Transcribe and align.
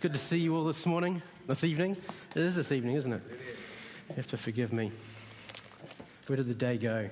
Good 0.00 0.12
to 0.12 0.18
see 0.20 0.38
you 0.38 0.54
all 0.54 0.64
this 0.64 0.86
morning, 0.86 1.20
this 1.48 1.64
evening. 1.64 1.96
It 2.36 2.42
is 2.42 2.54
this 2.54 2.70
evening, 2.70 2.94
isn't 2.94 3.12
it? 3.12 3.22
You 4.08 4.14
have 4.14 4.28
to 4.28 4.36
forgive 4.36 4.72
me. 4.72 4.92
Where 6.28 6.36
did 6.36 6.46
the 6.46 6.54
day 6.54 6.78
go? 6.78 7.10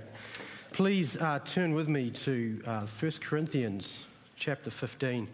Please 0.71 1.17
uh, 1.17 1.41
turn 1.45 1.75
with 1.75 1.89
me 1.89 2.13
to 2.13 2.63
uh, 2.65 2.87
1 2.87 3.13
Corinthians 3.21 4.05
chapter 4.37 4.71
15. 4.71 5.27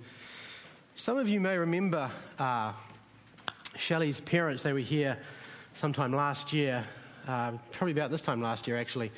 Some 0.94 1.18
of 1.18 1.28
you 1.28 1.42
may 1.42 1.58
remember 1.58 2.10
uh, 2.38 2.72
Shelley's 3.76 4.22
parents, 4.22 4.62
they 4.62 4.72
were 4.72 4.78
here 4.78 5.18
sometime 5.74 6.14
last 6.14 6.54
year, 6.54 6.82
uh, 7.28 7.52
probably 7.70 7.92
about 7.92 8.10
this 8.10 8.22
time 8.22 8.40
last 8.40 8.66
year 8.66 8.78
actually, 8.78 9.12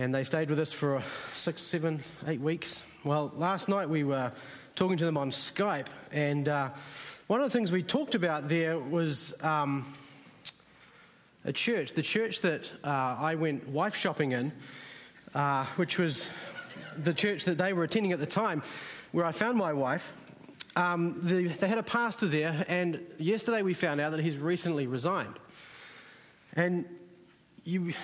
and 0.00 0.12
they 0.12 0.24
stayed 0.24 0.50
with 0.50 0.58
us 0.58 0.72
for 0.72 1.00
six, 1.36 1.62
seven, 1.62 2.02
eight 2.26 2.40
weeks. 2.40 2.82
Well, 3.04 3.30
last 3.36 3.68
night 3.68 3.88
we 3.88 4.02
were 4.02 4.32
talking 4.74 4.96
to 4.96 5.04
them 5.04 5.16
on 5.16 5.30
Skype, 5.30 5.86
and 6.10 6.48
uh, 6.48 6.70
one 7.30 7.40
of 7.40 7.48
the 7.48 7.56
things 7.56 7.70
we 7.70 7.80
talked 7.80 8.16
about 8.16 8.48
there 8.48 8.76
was 8.76 9.32
um, 9.40 9.94
a 11.44 11.52
church, 11.52 11.92
the 11.92 12.02
church 12.02 12.40
that 12.40 12.68
uh, 12.82 12.88
I 13.20 13.36
went 13.36 13.68
wife 13.68 13.94
shopping 13.94 14.32
in, 14.32 14.50
uh, 15.32 15.64
which 15.76 15.96
was 15.96 16.26
the 16.98 17.14
church 17.14 17.44
that 17.44 17.56
they 17.56 17.72
were 17.72 17.84
attending 17.84 18.10
at 18.10 18.18
the 18.18 18.26
time, 18.26 18.64
where 19.12 19.24
I 19.24 19.30
found 19.30 19.56
my 19.56 19.72
wife. 19.72 20.12
Um, 20.74 21.20
the, 21.22 21.46
they 21.46 21.68
had 21.68 21.78
a 21.78 21.84
pastor 21.84 22.26
there, 22.26 22.64
and 22.66 23.00
yesterday 23.16 23.62
we 23.62 23.74
found 23.74 24.00
out 24.00 24.10
that 24.10 24.18
he's 24.18 24.36
recently 24.36 24.88
resigned. 24.88 25.38
And 26.54 26.84
you, 27.62 27.94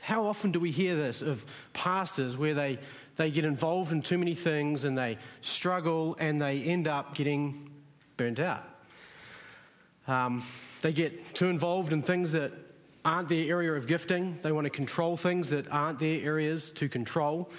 how 0.00 0.24
often 0.24 0.52
do 0.52 0.58
we 0.58 0.70
hear 0.70 0.96
this 0.96 1.20
of 1.20 1.44
pastors 1.74 2.34
where 2.34 2.54
they, 2.54 2.78
they 3.16 3.30
get 3.30 3.44
involved 3.44 3.92
in 3.92 4.00
too 4.00 4.16
many 4.16 4.34
things 4.34 4.84
and 4.84 4.96
they 4.96 5.18
struggle 5.42 6.16
and 6.18 6.40
they 6.40 6.62
end 6.62 6.88
up 6.88 7.14
getting 7.14 7.70
burnt 8.16 8.38
out? 8.38 8.69
Um, 10.06 10.44
they 10.82 10.92
get 10.92 11.34
too 11.34 11.46
involved 11.46 11.92
in 11.92 12.02
things 12.02 12.32
that 12.32 12.52
aren't 13.04 13.28
their 13.28 13.48
area 13.48 13.72
of 13.72 13.86
gifting. 13.86 14.38
They 14.42 14.52
want 14.52 14.64
to 14.64 14.70
control 14.70 15.16
things 15.16 15.50
that 15.50 15.70
aren't 15.70 15.98
their 15.98 16.20
areas 16.22 16.70
to 16.72 16.88
control. 16.88 17.50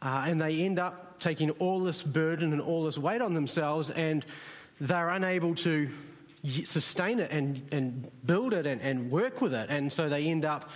Uh, 0.00 0.24
and 0.26 0.40
they 0.40 0.62
end 0.62 0.78
up 0.78 1.20
taking 1.20 1.50
all 1.52 1.80
this 1.80 2.02
burden 2.02 2.52
and 2.52 2.60
all 2.60 2.84
this 2.84 2.98
weight 2.98 3.20
on 3.20 3.34
themselves, 3.34 3.90
and 3.90 4.26
they're 4.80 5.10
unable 5.10 5.54
to 5.54 5.88
sustain 6.64 7.20
it 7.20 7.30
and, 7.30 7.62
and 7.70 8.10
build 8.26 8.52
it 8.52 8.66
and, 8.66 8.80
and 8.80 9.10
work 9.10 9.40
with 9.40 9.54
it. 9.54 9.70
And 9.70 9.92
so 9.92 10.08
they 10.08 10.24
end 10.24 10.44
up, 10.44 10.70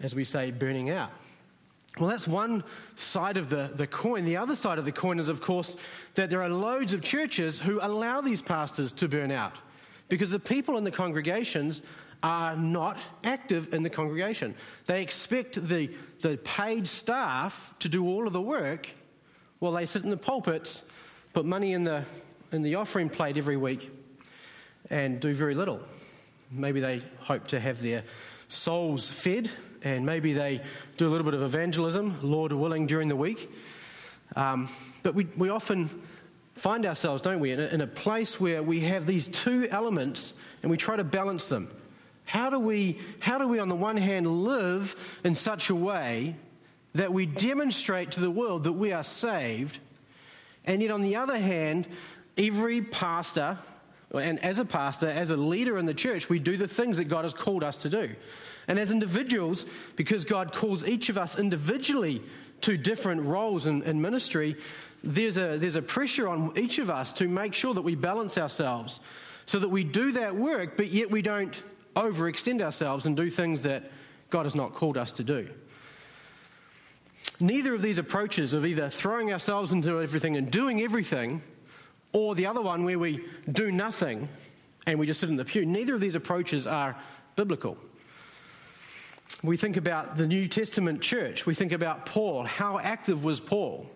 as 0.00 0.14
we 0.14 0.24
say, 0.24 0.50
burning 0.50 0.90
out. 0.90 1.10
Well, 1.98 2.10
that's 2.10 2.28
one 2.28 2.62
side 2.96 3.38
of 3.38 3.48
the, 3.48 3.70
the 3.74 3.86
coin. 3.86 4.26
The 4.26 4.36
other 4.36 4.54
side 4.54 4.78
of 4.78 4.84
the 4.84 4.92
coin 4.92 5.18
is, 5.18 5.30
of 5.30 5.40
course, 5.40 5.78
that 6.14 6.28
there 6.28 6.42
are 6.42 6.50
loads 6.50 6.92
of 6.92 7.00
churches 7.00 7.58
who 7.58 7.78
allow 7.80 8.20
these 8.20 8.42
pastors 8.42 8.92
to 8.92 9.08
burn 9.08 9.30
out 9.30 9.54
because 10.08 10.30
the 10.30 10.38
people 10.38 10.78
in 10.78 10.84
the 10.84 10.90
congregations 10.90 11.82
are 12.22 12.56
not 12.56 12.96
active 13.24 13.72
in 13.74 13.82
the 13.82 13.90
congregation. 13.90 14.54
They 14.86 15.02
expect 15.02 15.68
the, 15.68 15.90
the 16.20 16.38
paid 16.38 16.88
staff 16.88 17.74
to 17.80 17.88
do 17.88 18.06
all 18.06 18.26
of 18.26 18.32
the 18.32 18.40
work 18.40 18.88
while 19.58 19.72
they 19.72 19.86
sit 19.86 20.04
in 20.04 20.10
the 20.10 20.16
pulpits, 20.16 20.82
put 21.32 21.44
money 21.44 21.72
in 21.72 21.84
the, 21.84 22.04
in 22.52 22.62
the 22.62 22.74
offering 22.74 23.08
plate 23.08 23.36
every 23.36 23.56
week, 23.56 23.90
and 24.90 25.20
do 25.20 25.34
very 25.34 25.54
little. 25.54 25.80
Maybe 26.50 26.80
they 26.80 27.02
hope 27.18 27.46
to 27.48 27.60
have 27.60 27.82
their 27.82 28.04
souls 28.48 29.08
fed, 29.08 29.50
and 29.82 30.06
maybe 30.06 30.32
they 30.32 30.62
do 30.96 31.08
a 31.08 31.10
little 31.10 31.24
bit 31.24 31.34
of 31.34 31.42
evangelism, 31.42 32.18
Lord 32.22 32.52
willing, 32.52 32.86
during 32.86 33.08
the 33.08 33.16
week. 33.16 33.50
Um, 34.34 34.68
but 35.02 35.14
we, 35.14 35.26
we 35.36 35.48
often 35.48 36.02
find 36.56 36.86
ourselves, 36.86 37.22
don't 37.22 37.40
we, 37.40 37.52
in 37.52 37.60
a, 37.60 37.66
in 37.66 37.80
a 37.80 37.86
place 37.86 38.40
where 38.40 38.62
we 38.62 38.80
have 38.80 39.06
these 39.06 39.28
two 39.28 39.68
elements 39.70 40.34
and 40.62 40.70
we 40.70 40.76
try 40.76 40.96
to 40.96 41.04
balance 41.04 41.46
them. 41.48 41.70
How 42.24 42.50
do 42.50 42.58
we, 42.58 42.98
how 43.20 43.38
do 43.38 43.46
we 43.46 43.58
on 43.58 43.68
the 43.68 43.76
one 43.76 43.96
hand, 43.96 44.26
live 44.26 44.96
in 45.22 45.36
such 45.36 45.70
a 45.70 45.74
way 45.74 46.34
that 46.94 47.12
we 47.12 47.26
demonstrate 47.26 48.12
to 48.12 48.20
the 48.20 48.30
world 48.30 48.64
that 48.64 48.72
we 48.72 48.92
are 48.92 49.04
saved, 49.04 49.78
and 50.64 50.82
yet 50.82 50.90
on 50.90 51.02
the 51.02 51.16
other 51.16 51.38
hand, 51.38 51.86
every 52.36 52.82
pastor, 52.82 53.58
and 54.12 54.42
as 54.42 54.58
a 54.58 54.64
pastor, 54.64 55.08
as 55.08 55.30
a 55.30 55.36
leader 55.36 55.78
in 55.78 55.84
the 55.84 55.94
church, 55.94 56.28
we 56.28 56.38
do 56.38 56.56
the 56.56 56.66
things 56.66 56.96
that 56.96 57.04
God 57.04 57.24
has 57.24 57.34
called 57.34 57.62
us 57.62 57.76
to 57.78 57.90
do. 57.90 58.10
And 58.66 58.78
as 58.78 58.90
individuals, 58.90 59.66
because 59.94 60.24
God 60.24 60.52
calls 60.52 60.86
each 60.86 61.08
of 61.10 61.18
us 61.18 61.38
individually 61.38 62.22
to 62.62 62.76
different 62.76 63.22
roles 63.22 63.66
in, 63.66 63.82
in 63.82 64.00
ministry, 64.00 64.56
there's 65.06 65.38
a, 65.38 65.56
there's 65.58 65.76
a 65.76 65.82
pressure 65.82 66.28
on 66.28 66.52
each 66.56 66.78
of 66.78 66.90
us 66.90 67.12
to 67.14 67.28
make 67.28 67.54
sure 67.54 67.74
that 67.74 67.82
we 67.82 67.94
balance 67.94 68.36
ourselves 68.36 69.00
so 69.46 69.58
that 69.58 69.68
we 69.68 69.84
do 69.84 70.12
that 70.12 70.34
work, 70.34 70.76
but 70.76 70.88
yet 70.88 71.10
we 71.10 71.22
don't 71.22 71.54
overextend 71.94 72.60
ourselves 72.60 73.06
and 73.06 73.16
do 73.16 73.30
things 73.30 73.62
that 73.62 73.90
God 74.28 74.44
has 74.44 74.54
not 74.54 74.74
called 74.74 74.98
us 74.98 75.12
to 75.12 75.24
do. 75.24 75.48
Neither 77.38 77.74
of 77.74 77.82
these 77.82 77.98
approaches 77.98 78.52
of 78.52 78.66
either 78.66 78.88
throwing 78.88 79.32
ourselves 79.32 79.72
into 79.72 80.00
everything 80.00 80.36
and 80.36 80.50
doing 80.50 80.82
everything, 80.82 81.42
or 82.12 82.34
the 82.34 82.46
other 82.46 82.62
one 82.62 82.84
where 82.84 82.98
we 82.98 83.24
do 83.52 83.70
nothing 83.70 84.28
and 84.86 84.98
we 84.98 85.06
just 85.06 85.20
sit 85.20 85.28
in 85.28 85.36
the 85.36 85.44
pew, 85.44 85.66
neither 85.66 85.94
of 85.94 86.00
these 86.00 86.14
approaches 86.14 86.66
are 86.66 86.96
biblical. 87.34 87.76
We 89.42 89.56
think 89.56 89.76
about 89.76 90.16
the 90.16 90.26
New 90.26 90.48
Testament 90.48 91.02
church, 91.02 91.46
we 91.46 91.54
think 91.54 91.72
about 91.72 92.06
Paul. 92.06 92.44
How 92.44 92.78
active 92.78 93.24
was 93.24 93.40
Paul? 93.40 93.90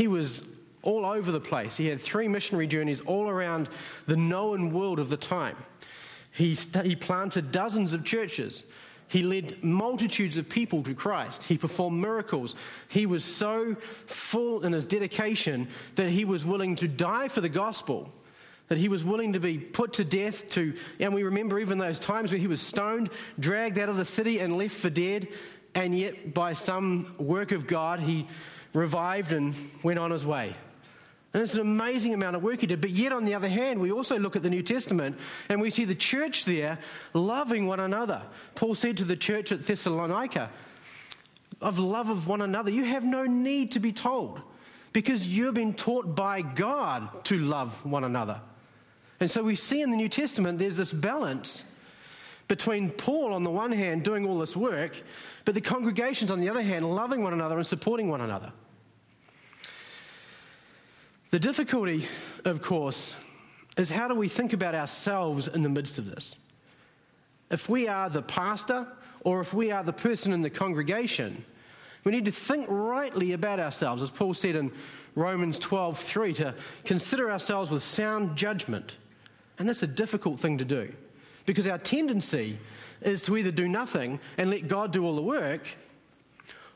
He 0.00 0.08
was 0.08 0.42
all 0.80 1.04
over 1.04 1.30
the 1.30 1.42
place. 1.42 1.76
He 1.76 1.84
had 1.84 2.00
three 2.00 2.26
missionary 2.26 2.66
journeys 2.66 3.02
all 3.02 3.28
around 3.28 3.68
the 4.06 4.16
known 4.16 4.72
world 4.72 4.98
of 4.98 5.10
the 5.10 5.16
time. 5.18 5.58
He, 6.32 6.54
st- 6.54 6.86
he 6.86 6.96
planted 6.96 7.52
dozens 7.52 7.92
of 7.92 8.02
churches. 8.02 8.62
He 9.08 9.22
led 9.22 9.62
multitudes 9.62 10.38
of 10.38 10.48
people 10.48 10.82
to 10.84 10.94
Christ. 10.94 11.42
He 11.42 11.58
performed 11.58 12.00
miracles. 12.00 12.54
He 12.88 13.04
was 13.04 13.22
so 13.22 13.76
full 14.06 14.64
in 14.64 14.72
his 14.72 14.86
dedication 14.86 15.68
that 15.96 16.08
he 16.08 16.24
was 16.24 16.46
willing 16.46 16.76
to 16.76 16.88
die 16.88 17.28
for 17.28 17.42
the 17.42 17.50
gospel, 17.50 18.10
that 18.68 18.78
he 18.78 18.88
was 18.88 19.04
willing 19.04 19.34
to 19.34 19.38
be 19.38 19.58
put 19.58 19.92
to 19.92 20.04
death 20.04 20.48
to, 20.52 20.72
and 20.98 21.12
we 21.12 21.24
remember 21.24 21.58
even 21.58 21.76
those 21.76 21.98
times 21.98 22.32
where 22.32 22.40
he 22.40 22.46
was 22.46 22.62
stoned, 22.62 23.10
dragged 23.38 23.78
out 23.78 23.90
of 23.90 23.98
the 23.98 24.06
city 24.06 24.38
and 24.38 24.56
left 24.56 24.76
for 24.76 24.88
dead, 24.88 25.28
and 25.74 25.94
yet 25.94 26.32
by 26.32 26.54
some 26.54 27.14
work 27.18 27.52
of 27.52 27.66
God, 27.66 28.00
he 28.00 28.26
revived 28.72 29.32
and 29.32 29.54
went 29.82 29.98
on 29.98 30.10
his 30.10 30.24
way. 30.24 30.54
And 31.32 31.42
it's 31.42 31.54
an 31.54 31.60
amazing 31.60 32.12
amount 32.12 32.34
of 32.34 32.42
work 32.42 32.60
he 32.60 32.66
did. 32.66 32.80
But 32.80 32.90
yet, 32.90 33.12
on 33.12 33.24
the 33.24 33.34
other 33.34 33.48
hand, 33.48 33.80
we 33.80 33.92
also 33.92 34.18
look 34.18 34.34
at 34.34 34.42
the 34.42 34.50
New 34.50 34.62
Testament 34.62 35.16
and 35.48 35.60
we 35.60 35.70
see 35.70 35.84
the 35.84 35.94
church 35.94 36.44
there 36.44 36.78
loving 37.14 37.66
one 37.66 37.80
another. 37.80 38.22
Paul 38.56 38.74
said 38.74 38.96
to 38.96 39.04
the 39.04 39.16
church 39.16 39.52
at 39.52 39.64
Thessalonica, 39.64 40.50
of 41.60 41.78
love 41.78 42.08
of 42.08 42.26
one 42.26 42.40
another, 42.40 42.70
you 42.70 42.84
have 42.84 43.04
no 43.04 43.24
need 43.26 43.72
to 43.72 43.80
be 43.80 43.92
told 43.92 44.40
because 44.92 45.28
you've 45.28 45.54
been 45.54 45.74
taught 45.74 46.14
by 46.14 46.42
God 46.42 47.24
to 47.26 47.38
love 47.38 47.84
one 47.84 48.02
another. 48.02 48.40
And 49.20 49.30
so 49.30 49.42
we 49.42 49.54
see 49.54 49.82
in 49.82 49.90
the 49.90 49.96
New 49.96 50.08
Testament 50.08 50.58
there's 50.58 50.76
this 50.76 50.92
balance 50.92 51.64
between 52.50 52.90
Paul 52.90 53.32
on 53.32 53.44
the 53.44 53.50
one 53.50 53.70
hand 53.70 54.02
doing 54.02 54.26
all 54.26 54.40
this 54.40 54.56
work, 54.56 55.00
but 55.44 55.54
the 55.54 55.60
congregations 55.60 56.32
on 56.32 56.40
the 56.40 56.48
other 56.48 56.62
hand 56.62 56.84
loving 56.84 57.22
one 57.22 57.32
another 57.32 57.56
and 57.56 57.64
supporting 57.64 58.08
one 58.08 58.22
another. 58.22 58.52
The 61.30 61.38
difficulty, 61.38 62.08
of 62.44 62.60
course, 62.60 63.14
is 63.76 63.88
how 63.88 64.08
do 64.08 64.16
we 64.16 64.28
think 64.28 64.52
about 64.52 64.74
ourselves 64.74 65.46
in 65.46 65.62
the 65.62 65.68
midst 65.68 65.96
of 65.96 66.06
this? 66.06 66.34
If 67.52 67.68
we 67.68 67.86
are 67.86 68.10
the 68.10 68.22
pastor 68.22 68.84
or 69.20 69.40
if 69.40 69.54
we 69.54 69.70
are 69.70 69.84
the 69.84 69.92
person 69.92 70.32
in 70.32 70.42
the 70.42 70.50
congregation, 70.50 71.44
we 72.02 72.10
need 72.10 72.24
to 72.24 72.32
think 72.32 72.66
rightly 72.68 73.30
about 73.30 73.60
ourselves, 73.60 74.02
as 74.02 74.10
Paul 74.10 74.34
said 74.34 74.56
in 74.56 74.72
Romans 75.14 75.56
12:3, 75.60 76.34
to 76.38 76.56
consider 76.84 77.30
ourselves 77.30 77.70
with 77.70 77.84
sound 77.84 78.34
judgment. 78.34 78.96
And 79.56 79.68
that's 79.68 79.84
a 79.84 79.86
difficult 79.86 80.40
thing 80.40 80.58
to 80.58 80.64
do. 80.64 80.92
Because 81.50 81.66
our 81.66 81.78
tendency 81.78 82.60
is 83.00 83.22
to 83.22 83.36
either 83.36 83.50
do 83.50 83.66
nothing 83.66 84.20
and 84.38 84.50
let 84.50 84.68
God 84.68 84.92
do 84.92 85.04
all 85.04 85.16
the 85.16 85.20
work, 85.20 85.66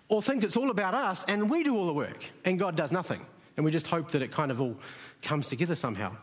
or 0.08 0.20
think 0.20 0.42
it's 0.42 0.56
all 0.56 0.68
about 0.68 0.94
us 0.94 1.24
and 1.28 1.48
we 1.48 1.62
do 1.62 1.76
all 1.76 1.86
the 1.86 1.92
work 1.92 2.24
and 2.44 2.58
God 2.58 2.74
does 2.74 2.90
nothing. 2.90 3.24
And 3.56 3.64
we 3.64 3.70
just 3.70 3.86
hope 3.86 4.10
that 4.10 4.20
it 4.20 4.32
kind 4.32 4.50
of 4.50 4.60
all 4.60 4.76
comes 5.22 5.46
together 5.46 5.76
somehow. 5.76 6.16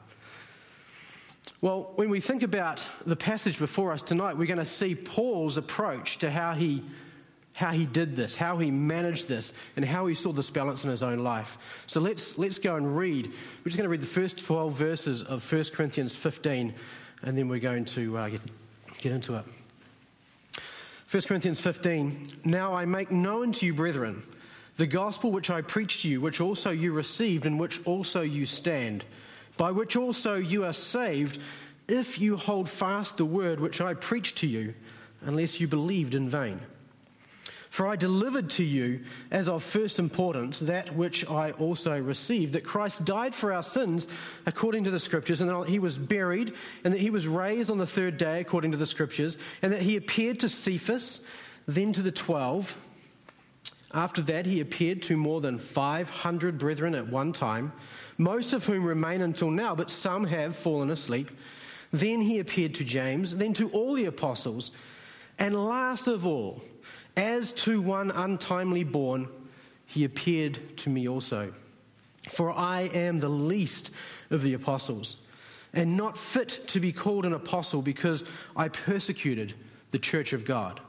Well, 1.61 1.93
when 1.95 2.09
we 2.09 2.19
think 2.19 2.43
about 2.43 2.85
the 3.05 3.15
passage 3.15 3.57
before 3.57 3.93
us 3.93 4.03
tonight, 4.03 4.35
we're 4.35 4.47
going 4.47 4.59
to 4.59 4.65
see 4.65 4.95
Paul's 4.95 5.55
approach 5.55 6.17
to 6.17 6.29
how 6.29 6.51
he, 6.51 6.83
how 7.53 7.71
he 7.71 7.85
did 7.85 8.17
this, 8.17 8.35
how 8.35 8.57
he 8.57 8.69
managed 8.69 9.29
this, 9.29 9.53
and 9.77 9.85
how 9.85 10.07
he 10.07 10.13
saw 10.13 10.33
this 10.33 10.49
balance 10.49 10.83
in 10.83 10.89
his 10.89 11.03
own 11.03 11.19
life. 11.19 11.57
So 11.87 12.01
let's, 12.01 12.37
let's 12.37 12.59
go 12.59 12.75
and 12.75 12.97
read. 12.97 13.27
We're 13.27 13.69
just 13.69 13.77
going 13.77 13.85
to 13.85 13.89
read 13.89 14.01
the 14.01 14.07
first 14.07 14.39
12 14.39 14.73
verses 14.73 15.23
of 15.23 15.49
1 15.49 15.63
Corinthians 15.73 16.13
15 16.13 16.73
and 17.23 17.37
then 17.37 17.47
we're 17.47 17.59
going 17.59 17.85
to 17.85 18.17
uh, 18.17 18.29
get, 18.29 18.41
get 18.99 19.11
into 19.11 19.35
it. 19.35 19.45
1 21.09 21.23
Corinthians 21.23 21.59
15 21.59 22.27
Now 22.45 22.73
I 22.73 22.85
make 22.85 23.11
known 23.11 23.51
to 23.53 23.65
you, 23.65 23.73
brethren, 23.73 24.23
the 24.77 24.87
gospel 24.87 25.31
which 25.31 25.49
I 25.49 25.61
preached 25.61 26.01
to 26.01 26.09
you, 26.09 26.21
which 26.21 26.39
also 26.39 26.71
you 26.71 26.93
received, 26.93 27.45
in 27.45 27.57
which 27.57 27.85
also 27.85 28.21
you 28.21 28.45
stand, 28.45 29.03
by 29.57 29.71
which 29.71 29.95
also 29.95 30.35
you 30.35 30.63
are 30.63 30.73
saved, 30.73 31.39
if 31.87 32.19
you 32.19 32.37
hold 32.37 32.69
fast 32.69 33.17
the 33.17 33.25
word 33.25 33.59
which 33.59 33.81
I 33.81 33.93
preached 33.93 34.37
to 34.37 34.47
you, 34.47 34.73
unless 35.21 35.59
you 35.59 35.67
believed 35.67 36.15
in 36.15 36.29
vain. 36.29 36.61
For 37.71 37.87
I 37.87 37.95
delivered 37.95 38.49
to 38.51 38.65
you 38.65 38.99
as 39.31 39.47
of 39.47 39.63
first 39.63 39.97
importance 39.97 40.59
that 40.59 40.93
which 40.93 41.25
I 41.29 41.51
also 41.51 41.97
received 41.97 42.51
that 42.51 42.65
Christ 42.65 43.05
died 43.05 43.33
for 43.33 43.53
our 43.53 43.63
sins 43.63 44.07
according 44.45 44.83
to 44.83 44.91
the 44.91 44.99
Scriptures, 44.99 45.39
and 45.39 45.49
that 45.49 45.69
he 45.69 45.79
was 45.79 45.97
buried, 45.97 46.53
and 46.83 46.93
that 46.93 46.99
he 46.99 47.09
was 47.09 47.29
raised 47.29 47.71
on 47.71 47.77
the 47.77 47.87
third 47.87 48.17
day 48.17 48.41
according 48.41 48.71
to 48.71 48.77
the 48.77 48.85
Scriptures, 48.85 49.37
and 49.61 49.71
that 49.71 49.81
he 49.81 49.95
appeared 49.95 50.41
to 50.41 50.49
Cephas, 50.49 51.21
then 51.65 51.93
to 51.93 52.01
the 52.01 52.11
twelve. 52.11 52.75
After 53.93 54.21
that, 54.23 54.45
he 54.45 54.59
appeared 54.59 55.01
to 55.03 55.15
more 55.15 55.39
than 55.39 55.57
500 55.57 56.57
brethren 56.57 56.93
at 56.93 57.07
one 57.07 57.31
time, 57.31 57.71
most 58.17 58.51
of 58.51 58.65
whom 58.65 58.83
remain 58.83 59.21
until 59.21 59.49
now, 59.49 59.75
but 59.75 59.89
some 59.89 60.25
have 60.25 60.57
fallen 60.57 60.89
asleep. 60.89 61.31
Then 61.93 62.19
he 62.19 62.39
appeared 62.39 62.75
to 62.75 62.83
James, 62.83 63.33
then 63.33 63.53
to 63.53 63.69
all 63.69 63.93
the 63.93 64.05
apostles, 64.05 64.71
and 65.39 65.55
last 65.55 66.07
of 66.07 66.27
all, 66.27 66.61
as 67.17 67.51
to 67.53 67.81
one 67.81 68.11
untimely 68.11 68.83
born, 68.83 69.27
he 69.85 70.03
appeared 70.05 70.77
to 70.77 70.89
me 70.89 71.07
also. 71.07 71.53
For 72.29 72.51
I 72.51 72.81
am 72.93 73.19
the 73.19 73.29
least 73.29 73.91
of 74.29 74.43
the 74.43 74.53
apostles, 74.53 75.17
and 75.73 75.97
not 75.97 76.17
fit 76.17 76.67
to 76.67 76.79
be 76.79 76.91
called 76.91 77.25
an 77.25 77.33
apostle 77.33 77.81
because 77.81 78.23
I 78.55 78.69
persecuted 78.69 79.55
the 79.91 79.99
church 79.99 80.33
of 80.33 80.45
God. 80.45 80.79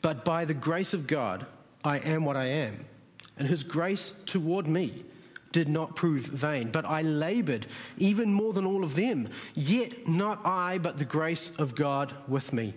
But 0.00 0.24
by 0.24 0.44
the 0.44 0.54
grace 0.54 0.94
of 0.94 1.06
God, 1.06 1.46
I 1.84 1.98
am 1.98 2.24
what 2.24 2.36
I 2.36 2.46
am, 2.46 2.84
and 3.38 3.46
his 3.46 3.62
grace 3.62 4.14
toward 4.26 4.66
me 4.66 5.04
did 5.52 5.68
not 5.68 5.94
prove 5.94 6.22
vain. 6.22 6.70
But 6.70 6.86
I 6.86 7.02
labored 7.02 7.66
even 7.98 8.32
more 8.32 8.52
than 8.52 8.66
all 8.66 8.82
of 8.82 8.94
them, 8.94 9.28
yet 9.54 10.08
not 10.08 10.40
I, 10.44 10.78
but 10.78 10.98
the 10.98 11.04
grace 11.04 11.50
of 11.58 11.74
God 11.74 12.14
with 12.26 12.52
me. 12.52 12.74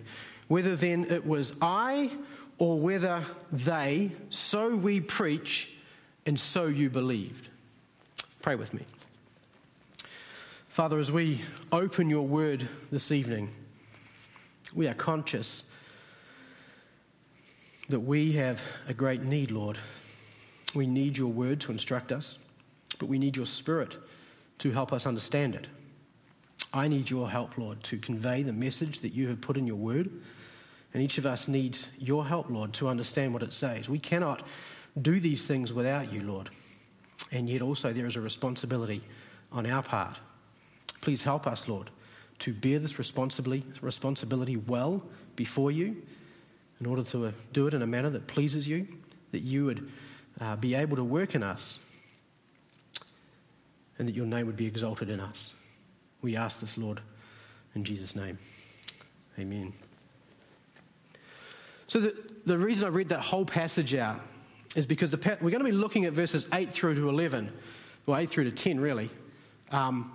Whether 0.48 0.76
then 0.76 1.06
it 1.10 1.26
was 1.26 1.54
I 1.60 2.12
or 2.58 2.78
whether 2.78 3.24
they, 3.52 4.12
so 4.30 4.74
we 4.74 5.00
preach, 5.00 5.76
and 6.24 6.38
so 6.38 6.66
you 6.66 6.90
believed. 6.90 7.48
Pray 8.42 8.54
with 8.54 8.72
me. 8.72 8.82
Father, 10.68 10.98
as 10.98 11.10
we 11.10 11.40
open 11.72 12.10
your 12.10 12.26
word 12.26 12.68
this 12.90 13.10
evening, 13.10 13.50
we 14.74 14.86
are 14.88 14.94
conscious 14.94 15.64
that 17.88 18.00
we 18.00 18.32
have 18.32 18.60
a 18.88 18.94
great 18.94 19.22
need, 19.22 19.50
Lord. 19.50 19.78
We 20.74 20.86
need 20.86 21.16
your 21.16 21.32
word 21.32 21.60
to 21.62 21.72
instruct 21.72 22.12
us, 22.12 22.38
but 22.98 23.06
we 23.06 23.18
need 23.18 23.36
your 23.36 23.46
spirit 23.46 23.96
to 24.58 24.70
help 24.72 24.92
us 24.92 25.06
understand 25.06 25.54
it. 25.54 25.66
I 26.72 26.88
need 26.88 27.08
your 27.08 27.30
help, 27.30 27.56
Lord, 27.56 27.82
to 27.84 27.98
convey 27.98 28.42
the 28.42 28.52
message 28.52 28.98
that 29.00 29.14
you 29.14 29.28
have 29.28 29.40
put 29.40 29.56
in 29.56 29.66
your 29.66 29.76
word. 29.76 30.10
And 30.96 31.02
each 31.02 31.18
of 31.18 31.26
us 31.26 31.46
needs 31.46 31.90
your 31.98 32.24
help, 32.24 32.48
Lord, 32.48 32.72
to 32.72 32.88
understand 32.88 33.34
what 33.34 33.42
it 33.42 33.52
says. 33.52 33.86
We 33.86 33.98
cannot 33.98 34.46
do 35.02 35.20
these 35.20 35.46
things 35.46 35.70
without 35.70 36.10
you, 36.10 36.22
Lord. 36.22 36.48
And 37.30 37.50
yet 37.50 37.60
also 37.60 37.92
there 37.92 38.06
is 38.06 38.16
a 38.16 38.20
responsibility 38.22 39.02
on 39.52 39.66
our 39.66 39.82
part. 39.82 40.16
Please 41.02 41.22
help 41.22 41.46
us, 41.46 41.68
Lord, 41.68 41.90
to 42.38 42.54
bear 42.54 42.78
this 42.78 42.98
responsibility, 42.98 44.56
well 44.56 45.02
before 45.36 45.70
you 45.70 46.00
in 46.80 46.86
order 46.86 47.02
to 47.02 47.30
do 47.52 47.66
it 47.66 47.74
in 47.74 47.82
a 47.82 47.86
manner 47.86 48.08
that 48.08 48.26
pleases 48.26 48.66
you, 48.66 48.88
that 49.32 49.42
you 49.42 49.66
would 49.66 49.90
uh, 50.40 50.56
be 50.56 50.74
able 50.74 50.96
to 50.96 51.04
work 51.04 51.34
in 51.34 51.42
us, 51.42 51.78
and 53.98 54.08
that 54.08 54.14
your 54.14 54.24
name 54.24 54.46
would 54.46 54.56
be 54.56 54.66
exalted 54.66 55.10
in 55.10 55.20
us. 55.20 55.50
We 56.22 56.36
ask 56.36 56.58
this, 56.58 56.78
Lord, 56.78 57.02
in 57.74 57.84
Jesus' 57.84 58.16
name. 58.16 58.38
Amen. 59.38 59.74
So, 61.88 62.00
the, 62.00 62.14
the 62.44 62.58
reason 62.58 62.84
I 62.84 62.88
read 62.88 63.08
that 63.10 63.20
whole 63.20 63.44
passage 63.44 63.94
out 63.94 64.20
is 64.74 64.86
because 64.86 65.10
the, 65.10 65.38
we're 65.40 65.50
going 65.50 65.64
to 65.64 65.70
be 65.70 65.72
looking 65.72 66.04
at 66.04 66.12
verses 66.12 66.46
8 66.52 66.72
through 66.72 66.94
to 66.96 67.08
11, 67.08 67.50
well, 68.06 68.18
8 68.18 68.30
through 68.30 68.44
to 68.44 68.52
10, 68.52 68.78
really. 68.80 69.10
Um, 69.70 70.12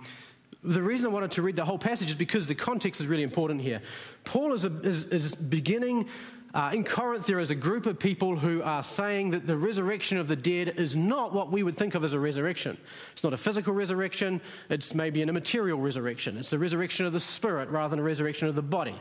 the 0.62 0.82
reason 0.82 1.06
I 1.06 1.10
wanted 1.10 1.32
to 1.32 1.42
read 1.42 1.56
the 1.56 1.64
whole 1.64 1.78
passage 1.78 2.10
is 2.10 2.14
because 2.14 2.46
the 2.46 2.54
context 2.54 3.00
is 3.00 3.06
really 3.06 3.24
important 3.24 3.60
here. 3.60 3.80
Paul 4.24 4.52
is, 4.52 4.64
a, 4.64 4.68
is, 4.80 5.06
is 5.06 5.34
beginning 5.34 6.08
uh, 6.54 6.70
in 6.74 6.84
Corinth, 6.84 7.26
there 7.26 7.40
is 7.40 7.50
a 7.50 7.54
group 7.54 7.86
of 7.86 7.98
people 7.98 8.36
who 8.36 8.62
are 8.62 8.82
saying 8.82 9.30
that 9.30 9.46
the 9.46 9.56
resurrection 9.56 10.18
of 10.18 10.28
the 10.28 10.36
dead 10.36 10.74
is 10.76 10.94
not 10.94 11.32
what 11.32 11.50
we 11.50 11.62
would 11.62 11.78
think 11.78 11.94
of 11.94 12.04
as 12.04 12.12
a 12.12 12.18
resurrection. 12.18 12.76
It's 13.14 13.24
not 13.24 13.32
a 13.32 13.38
physical 13.38 13.72
resurrection, 13.72 14.38
it's 14.68 14.94
maybe 14.94 15.22
an 15.22 15.30
immaterial 15.30 15.80
resurrection. 15.80 16.36
It's 16.36 16.50
the 16.50 16.58
resurrection 16.58 17.06
of 17.06 17.14
the 17.14 17.20
spirit 17.20 17.70
rather 17.70 17.92
than 17.92 18.00
a 18.00 18.02
resurrection 18.02 18.48
of 18.48 18.54
the 18.54 18.62
body. 18.62 19.00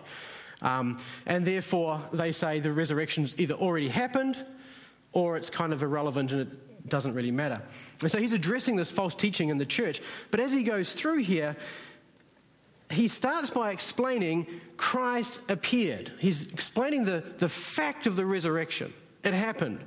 Um, 0.62 0.98
and 1.25 1.46
therefore, 1.46 2.02
they 2.13 2.31
say 2.31 2.60
the 2.60 2.72
resurrection's 2.72 3.40
either 3.40 3.56
already 3.56 3.90
happened 3.90 4.38
or 5.13 5.38
it's 5.38 5.50
kind 5.50 5.74
of 5.74 5.81
irrelevant 5.84 6.31
and 6.31 6.42
it 6.42 6.90
doesn't 6.90 7.13
really 7.13 7.31
matter. 7.31 7.62
And 8.02 8.12
so 8.12 8.19
he's 8.19 8.34
addressing 8.34 8.75
this 8.75 8.92
false 8.92 9.16
teaching 9.16 9.50
in 9.50 9.58
the 9.58 9.66
church. 9.66 10.02
But 10.30 10.40
as 10.40 10.52
he 10.54 10.63
goes 10.63 10.94
through 10.94 11.19
here, 11.19 11.56
he 12.90 13.08
starts 13.08 13.50
by 13.50 13.72
explaining 13.72 14.48
Christ 14.78 15.40
appeared. 15.50 16.12
He's 16.19 16.44
explaining 16.44 17.06
the, 17.06 17.24
the 17.38 17.50
fact 17.50 18.06
of 18.06 18.16
the 18.16 18.25
resurrection. 18.25 18.94
It 19.24 19.34
happened. 19.34 19.80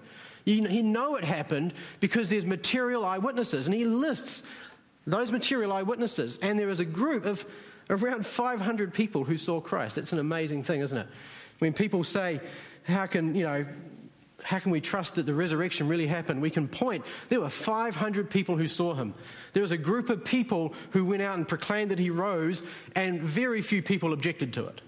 He 0.45 0.61
know 0.61 1.17
it 1.17 1.25
happened 1.25 1.73
because 2.01 2.29
there's 2.29 2.45
material 2.45 3.05
eyewitnesses, 3.05 3.67
and 3.67 3.75
he 3.75 3.87
lists 3.87 4.43
those 5.07 5.33
material 5.33 5.73
eyewitnesses. 5.73 6.39
And 6.39 6.59
there 6.59 6.69
is 6.69 6.81
a 6.81 6.85
group 6.85 7.25
of 7.25 7.47
around 7.91 8.27
500 8.27 8.95
people 8.95 9.25
who 9.25 9.37
saw 9.37 9.61
Christ. 9.61 9.97
That's 9.97 10.13
an 10.13 10.19
amazing 10.19 10.63
thing, 10.63 10.81
isn't 10.81 10.97
it? 10.97 11.07
When 11.59 11.73
people 11.73 12.05
say, 12.05 12.41
how 12.85 13.07
can, 13.07 13.35
you 13.35 13.45
know, 13.45 13.67
how 14.43 14.59
can 14.59 14.71
we 14.71 14.81
trust 14.81 15.15
that 15.15 15.25
the 15.25 15.35
resurrection 15.35 15.89
really 15.89 16.07
happened? 16.07 16.43
We 16.43 16.51
can 16.51 16.69
point. 16.69 17.05
There 17.31 17.41
were 17.41 17.49
500 17.49 18.29
people 18.29 18.57
who 18.57 18.67
saw 18.67 18.95
him. 18.95 19.15
There 19.55 19.63
was 19.63 19.73
a 19.73 19.79
group 19.79 20.11
of 20.11 20.25
people 20.25 20.75
who 20.91 21.05
went 21.05 21.23
out 21.23 21.37
and 21.37 21.49
proclaimed 21.49 21.91
that 21.91 21.99
he 21.99 22.11
rose, 22.11 22.63
and 22.95 23.23
very 23.23 23.63
few 23.63 23.83
people 23.83 24.13
objected 24.13 24.53
to 24.55 24.67
it. 24.67 24.83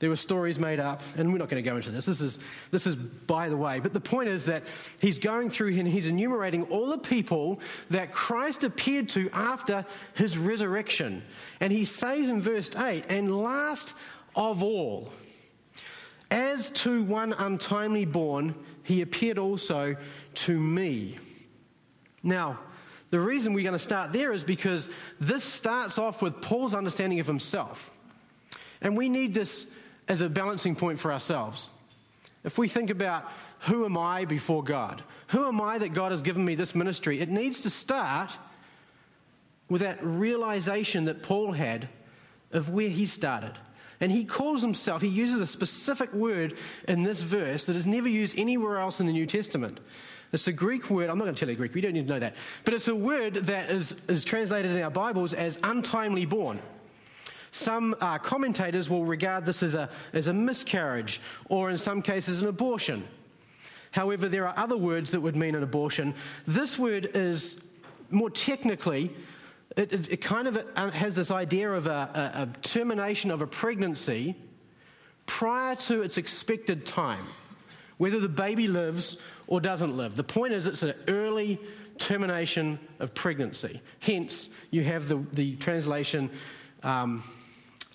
There 0.00 0.08
were 0.08 0.16
stories 0.16 0.58
made 0.58 0.80
up, 0.80 1.02
and 1.16 1.30
we're 1.30 1.38
not 1.38 1.50
going 1.50 1.62
to 1.62 1.70
go 1.70 1.76
into 1.76 1.90
this. 1.90 2.06
This 2.06 2.22
is, 2.22 2.38
this 2.70 2.86
is 2.86 2.96
by 2.96 3.50
the 3.50 3.56
way. 3.56 3.80
But 3.80 3.92
the 3.92 4.00
point 4.00 4.30
is 4.30 4.46
that 4.46 4.64
he's 4.98 5.18
going 5.18 5.50
through 5.50 5.78
and 5.78 5.86
he's 5.86 6.06
enumerating 6.06 6.64
all 6.64 6.88
the 6.88 6.98
people 6.98 7.60
that 7.90 8.10
Christ 8.10 8.64
appeared 8.64 9.10
to 9.10 9.28
after 9.32 9.84
his 10.14 10.38
resurrection. 10.38 11.22
And 11.60 11.70
he 11.70 11.84
says 11.84 12.30
in 12.30 12.40
verse 12.40 12.74
8, 12.74 13.04
and 13.10 13.42
last 13.42 13.92
of 14.34 14.62
all, 14.62 15.12
as 16.30 16.70
to 16.70 17.02
one 17.02 17.34
untimely 17.34 18.06
born, 18.06 18.54
he 18.82 19.02
appeared 19.02 19.36
also 19.36 19.96
to 20.34 20.58
me. 20.58 21.18
Now, 22.22 22.58
the 23.10 23.20
reason 23.20 23.52
we're 23.52 23.64
going 23.64 23.74
to 23.74 23.78
start 23.78 24.14
there 24.14 24.32
is 24.32 24.44
because 24.44 24.88
this 25.20 25.44
starts 25.44 25.98
off 25.98 26.22
with 26.22 26.40
Paul's 26.40 26.74
understanding 26.74 27.20
of 27.20 27.26
himself. 27.26 27.90
And 28.80 28.96
we 28.96 29.10
need 29.10 29.34
this 29.34 29.66
as 30.10 30.20
a 30.22 30.28
balancing 30.28 30.74
point 30.74 30.98
for 30.98 31.12
ourselves. 31.12 31.70
If 32.42 32.58
we 32.58 32.66
think 32.66 32.90
about 32.90 33.30
who 33.60 33.84
am 33.84 33.96
I 33.96 34.24
before 34.24 34.64
God? 34.64 35.04
Who 35.28 35.46
am 35.46 35.60
I 35.60 35.78
that 35.78 35.94
God 35.94 36.10
has 36.10 36.20
given 36.20 36.44
me 36.44 36.56
this 36.56 36.74
ministry? 36.74 37.20
It 37.20 37.28
needs 37.28 37.60
to 37.62 37.70
start 37.70 38.30
with 39.68 39.82
that 39.82 40.04
realization 40.04 41.04
that 41.04 41.22
Paul 41.22 41.52
had 41.52 41.88
of 42.50 42.70
where 42.70 42.88
he 42.88 43.06
started. 43.06 43.52
And 44.00 44.10
he 44.10 44.24
calls 44.24 44.62
himself, 44.62 45.00
he 45.00 45.08
uses 45.08 45.40
a 45.40 45.46
specific 45.46 46.12
word 46.12 46.56
in 46.88 47.04
this 47.04 47.20
verse 47.20 47.66
that 47.66 47.76
is 47.76 47.86
never 47.86 48.08
used 48.08 48.36
anywhere 48.36 48.78
else 48.78 48.98
in 48.98 49.06
the 49.06 49.12
New 49.12 49.26
Testament. 49.26 49.78
It's 50.32 50.48
a 50.48 50.52
Greek 50.52 50.90
word, 50.90 51.08
I'm 51.08 51.18
not 51.18 51.24
going 51.24 51.36
to 51.36 51.38
tell 51.38 51.50
you 51.50 51.54
Greek, 51.54 51.74
we 51.74 51.82
don't 51.82 51.92
need 51.92 52.08
to 52.08 52.14
know 52.14 52.18
that. 52.18 52.34
But 52.64 52.74
it's 52.74 52.88
a 52.88 52.94
word 52.96 53.34
that 53.34 53.70
is, 53.70 53.94
is 54.08 54.24
translated 54.24 54.72
in 54.72 54.82
our 54.82 54.90
Bibles 54.90 55.34
as 55.34 55.56
untimely 55.62 56.24
born. 56.24 56.60
Some 57.52 57.96
uh, 58.00 58.18
commentators 58.18 58.88
will 58.88 59.04
regard 59.04 59.44
this 59.44 59.62
as 59.62 59.74
a, 59.74 59.88
as 60.12 60.26
a 60.26 60.32
miscarriage, 60.32 61.20
or 61.48 61.70
in 61.70 61.78
some 61.78 62.02
cases, 62.02 62.42
an 62.42 62.48
abortion. 62.48 63.04
However, 63.90 64.28
there 64.28 64.46
are 64.46 64.54
other 64.56 64.76
words 64.76 65.10
that 65.10 65.20
would 65.20 65.36
mean 65.36 65.54
an 65.54 65.62
abortion. 65.62 66.14
This 66.46 66.78
word 66.78 67.10
is 67.14 67.56
more 68.10 68.30
technically, 68.30 69.10
it, 69.76 69.92
it, 69.92 70.12
it 70.12 70.16
kind 70.20 70.46
of 70.46 70.58
uh, 70.76 70.90
has 70.90 71.14
this 71.14 71.30
idea 71.30 71.72
of 71.72 71.86
a, 71.86 71.90
a, 71.90 72.42
a 72.42 72.48
termination 72.62 73.30
of 73.30 73.42
a 73.42 73.46
pregnancy 73.46 74.36
prior 75.26 75.74
to 75.76 76.02
its 76.02 76.18
expected 76.18 76.86
time, 76.86 77.24
whether 77.98 78.20
the 78.20 78.28
baby 78.28 78.68
lives 78.68 79.16
or 79.46 79.60
doesn't 79.60 79.96
live. 79.96 80.14
The 80.14 80.24
point 80.24 80.52
is, 80.52 80.66
it's 80.66 80.82
an 80.82 80.94
early 81.08 81.60
termination 81.98 82.78
of 82.98 83.12
pregnancy. 83.14 83.80
Hence, 84.00 84.48
you 84.70 84.84
have 84.84 85.08
the, 85.08 85.24
the 85.32 85.56
translation. 85.56 86.30
Um, 86.82 87.22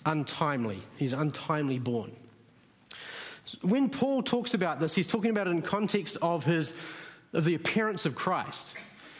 untimely. 0.06 0.82
He's 0.96 1.12
untimely 1.12 1.78
born. 1.78 2.12
When 3.62 3.90
Paul 3.90 4.22
talks 4.22 4.54
about 4.54 4.80
this, 4.80 4.94
he's 4.94 5.06
talking 5.06 5.30
about 5.30 5.46
it 5.46 5.50
in 5.50 5.62
context 5.62 6.16
of 6.22 6.44
his 6.44 6.74
of 7.32 7.44
the 7.44 7.54
appearance 7.54 8.06
of 8.06 8.14
Christ. 8.14 8.74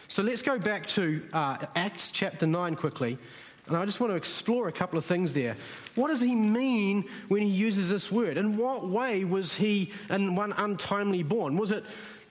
So 0.08 0.22
let's 0.22 0.40
go 0.40 0.58
back 0.58 0.86
to 0.88 1.22
uh, 1.32 1.58
Acts 1.74 2.10
chapter 2.10 2.46
9 2.46 2.76
quickly. 2.76 3.18
And 3.66 3.76
I 3.76 3.84
just 3.84 3.98
want 3.98 4.12
to 4.12 4.16
explore 4.16 4.68
a 4.68 4.72
couple 4.72 4.96
of 4.96 5.04
things 5.04 5.32
there. 5.32 5.56
What 5.96 6.08
does 6.08 6.20
he 6.20 6.34
mean 6.36 7.04
when 7.28 7.42
he 7.42 7.48
uses 7.48 7.88
this 7.88 8.10
word? 8.12 8.36
In 8.36 8.56
what 8.56 8.88
way 8.88 9.24
was 9.24 9.52
he 9.52 9.92
in 10.08 10.36
one 10.36 10.52
untimely 10.56 11.24
born? 11.24 11.56
Was 11.56 11.72
it 11.72 11.84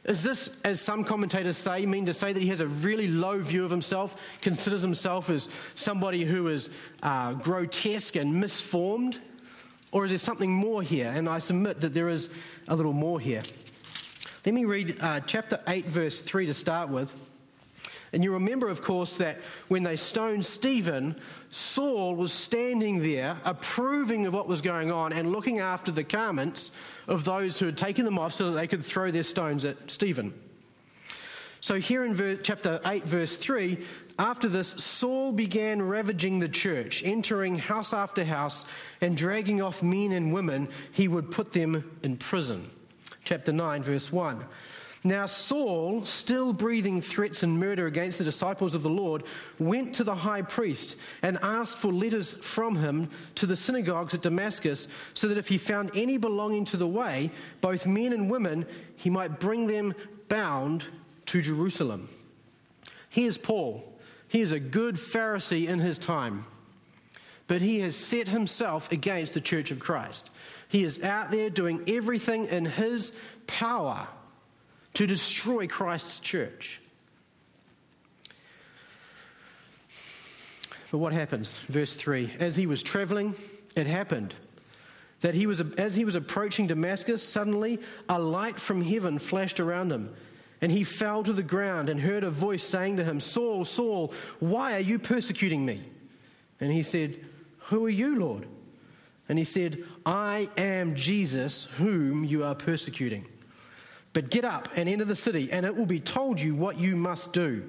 is 0.06 0.22
this, 0.22 0.52
as 0.64 0.80
some 0.80 1.04
commentators 1.04 1.58
say, 1.58 1.86
mean 1.86 2.06
to 2.06 2.14
say 2.14 2.32
that 2.32 2.42
he 2.42 2.50
has 2.50 2.60
a 2.60 2.68
really 2.68 3.08
low 3.08 3.40
view 3.40 3.66
of 3.66 3.72
himself, 3.72 4.16
considers 4.42 4.82
himself 4.82 5.30
as 5.32 5.50
somebody 5.74 6.24
who 6.24 6.48
is 6.48 6.70
uh, 7.02 7.34
grotesque 7.34 8.16
and 8.16 8.40
misformed? 8.40 9.20
Or 9.92 10.06
is 10.06 10.12
there 10.12 10.20
something 10.20 10.52
more 10.52 10.84
here? 10.84 11.12
And 11.14 11.28
I 11.28 11.40
submit 11.40 11.82
that 11.82 11.94
there 11.94 12.10
is 12.10 12.30
a 12.68 12.76
little 12.76 12.94
more 12.94 13.20
here. 13.20 13.42
Let 14.46 14.54
me 14.54 14.66
read 14.66 14.98
uh, 15.02 15.22
chapter 15.22 15.60
8, 15.68 15.88
verse 15.88 16.22
3 16.22 16.46
to 16.48 16.54
start 16.54 16.90
with. 16.90 17.12
And 18.14 18.24
you 18.24 18.32
remember, 18.34 18.70
of 18.70 18.82
course, 18.82 19.18
that 19.18 19.40
when 19.68 19.84
they 19.84 19.96
stoned 19.96 20.46
Stephen, 20.46 21.16
Saul 21.50 22.16
was 22.16 22.32
standing 22.32 23.02
there 23.02 23.38
approving 23.44 24.28
of 24.28 24.34
what 24.34 24.48
was 24.48 24.62
going 24.62 24.92
on 24.92 25.14
and 25.14 25.32
looking 25.32 25.60
after 25.60 25.92
the 25.92 26.04
garments 26.04 26.72
of 27.08 27.24
those 27.24 27.60
who 27.60 27.66
had 27.66 27.78
taken 27.78 28.06
them 28.06 28.20
off 28.20 28.34
so 28.34 28.52
that 28.52 28.58
they 28.58 28.68
could 28.68 28.84
throw 28.84 29.12
their 29.12 29.24
stones 29.24 29.66
at 29.66 29.78
Stephen. 29.88 30.34
So, 31.62 31.80
here 31.80 32.06
in 32.06 32.14
verse, 32.14 32.40
chapter 32.44 32.80
8, 32.86 33.06
verse 33.06 33.38
3, 33.38 33.84
after 34.20 34.48
this, 34.48 34.70
Saul 34.70 35.32
began 35.32 35.82
ravaging 35.82 36.40
the 36.40 36.48
church, 36.48 37.02
entering 37.04 37.58
house 37.58 37.92
after 37.92 38.24
house 38.24 38.66
and 39.02 39.18
dragging 39.18 39.62
off 39.62 39.82
men 39.82 40.12
and 40.12 40.32
women. 40.32 40.70
He 40.92 41.08
would 41.08 41.32
put 41.32 41.54
them 41.54 41.98
in 42.04 42.18
prison. 42.18 42.70
Chapter 43.24 43.52
9, 43.52 43.84
verse 43.84 44.12
1. 44.12 44.46
Now, 45.06 45.28
Saul, 45.28 46.04
still 46.04 46.52
breathing 46.52 47.00
threats 47.00 47.44
and 47.44 47.60
murder 47.60 47.86
against 47.86 48.18
the 48.18 48.24
disciples 48.24 48.74
of 48.74 48.82
the 48.82 48.90
Lord, 48.90 49.22
went 49.60 49.94
to 49.96 50.04
the 50.04 50.16
high 50.16 50.42
priest 50.42 50.96
and 51.22 51.38
asked 51.44 51.78
for 51.78 51.94
letters 51.94 52.34
from 52.38 52.76
him 52.76 53.12
to 53.36 53.46
the 53.46 53.56
synagogues 53.56 54.16
at 54.16 54.24
Damascus, 54.24 54.88
so 55.14 55.28
that 55.28 55.38
if 55.38 55.48
he 55.48 55.60
found 55.60 55.92
any 55.94 56.18
belonging 56.18 56.66
to 56.66 56.78
the 56.78 56.88
way, 56.88 57.30
both 57.62 57.86
men 57.86 58.14
and 58.14 58.32
women, 58.32 58.66
he 58.96 59.12
might 59.12 59.40
bring 59.40 59.68
them 59.68 59.94
bound 60.28 60.84
to 61.28 61.40
Jerusalem. 61.40 62.10
Here's 63.10 63.38
Paul. 63.38 63.84
He 64.28 64.42
is 64.42 64.52
a 64.52 64.60
good 64.60 64.96
Pharisee 64.96 65.68
in 65.68 65.78
his 65.78 66.00
time, 66.00 66.46
but 67.46 67.62
he 67.62 67.80
has 67.82 67.96
set 67.96 68.28
himself 68.28 68.92
against 68.92 69.36
the 69.36 69.42
church 69.42 69.70
of 69.70 69.78
Christ. 69.78 70.32
He 70.68 70.84
is 70.84 71.04
out 71.04 71.30
there 71.30 71.52
doing 71.52 71.84
everything 71.88 72.48
in 72.48 72.66
his 72.66 73.14
power 73.46 74.08
to 74.96 75.08
destroy 75.08 75.68
Christ's 75.68 76.20
church. 76.20 76.82
But 80.92 80.98
what 80.98 81.14
happens? 81.14 81.58
Verse 81.68 81.94
3 81.94 82.34
As 82.40 82.56
he 82.56 82.66
was 82.66 82.82
traveling, 82.82 83.36
it 83.76 83.88
happened 83.88 84.34
that 85.22 85.34
he 85.34 85.48
was, 85.48 85.62
as 85.78 85.96
he 85.96 86.06
was 86.06 86.16
approaching 86.16 86.68
Damascus, 86.68 87.22
suddenly 87.28 87.80
a 88.08 88.20
light 88.20 88.60
from 88.60 88.82
heaven 88.82 89.20
flashed 89.20 89.60
around 89.60 89.92
him. 89.92 90.14
And 90.62 90.72
he 90.72 90.84
fell 90.84 91.24
to 91.24 91.34
the 91.34 91.44
ground 91.44 91.90
and 91.90 92.00
heard 92.00 92.24
a 92.24 92.30
voice 92.30 92.64
saying 92.64 92.98
to 92.98 93.04
him, 93.04 93.20
Saul, 93.20 93.66
Saul, 93.66 94.14
why 94.40 94.76
are 94.76 94.80
you 94.80 94.98
persecuting 94.98 95.66
me? 95.66 95.84
And 96.60 96.72
he 96.72 96.82
said, 96.82 97.20
Who 97.66 97.86
are 97.86 97.90
you, 97.90 98.18
Lord? 98.18 98.48
And 99.28 99.38
he 99.38 99.46
said, 99.46 99.84
I 100.06 100.50
am 100.58 100.96
Jesus, 100.96 101.66
whom 101.78 102.24
you 102.24 102.44
are 102.44 102.56
persecuting. 102.56 103.26
But 104.16 104.30
get 104.30 104.46
up 104.46 104.70
and 104.78 104.88
enter 104.88 105.04
the 105.04 105.14
city, 105.14 105.52
and 105.52 105.66
it 105.66 105.76
will 105.76 105.86
be 105.86 106.00
told 106.00 106.40
you 106.40 106.56
what 106.56 106.80
you 106.80 106.96
must 106.96 107.34
do. 107.34 107.68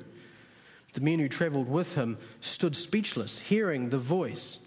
The 0.92 1.00
men 1.00 1.18
who 1.18 1.28
traveled 1.28 1.68
with 1.68 1.94
him 1.94 2.18
stood 2.40 2.76
speechless, 2.76 3.40
hearing 3.40 3.90
the 3.90 3.98
voice, 3.98 4.60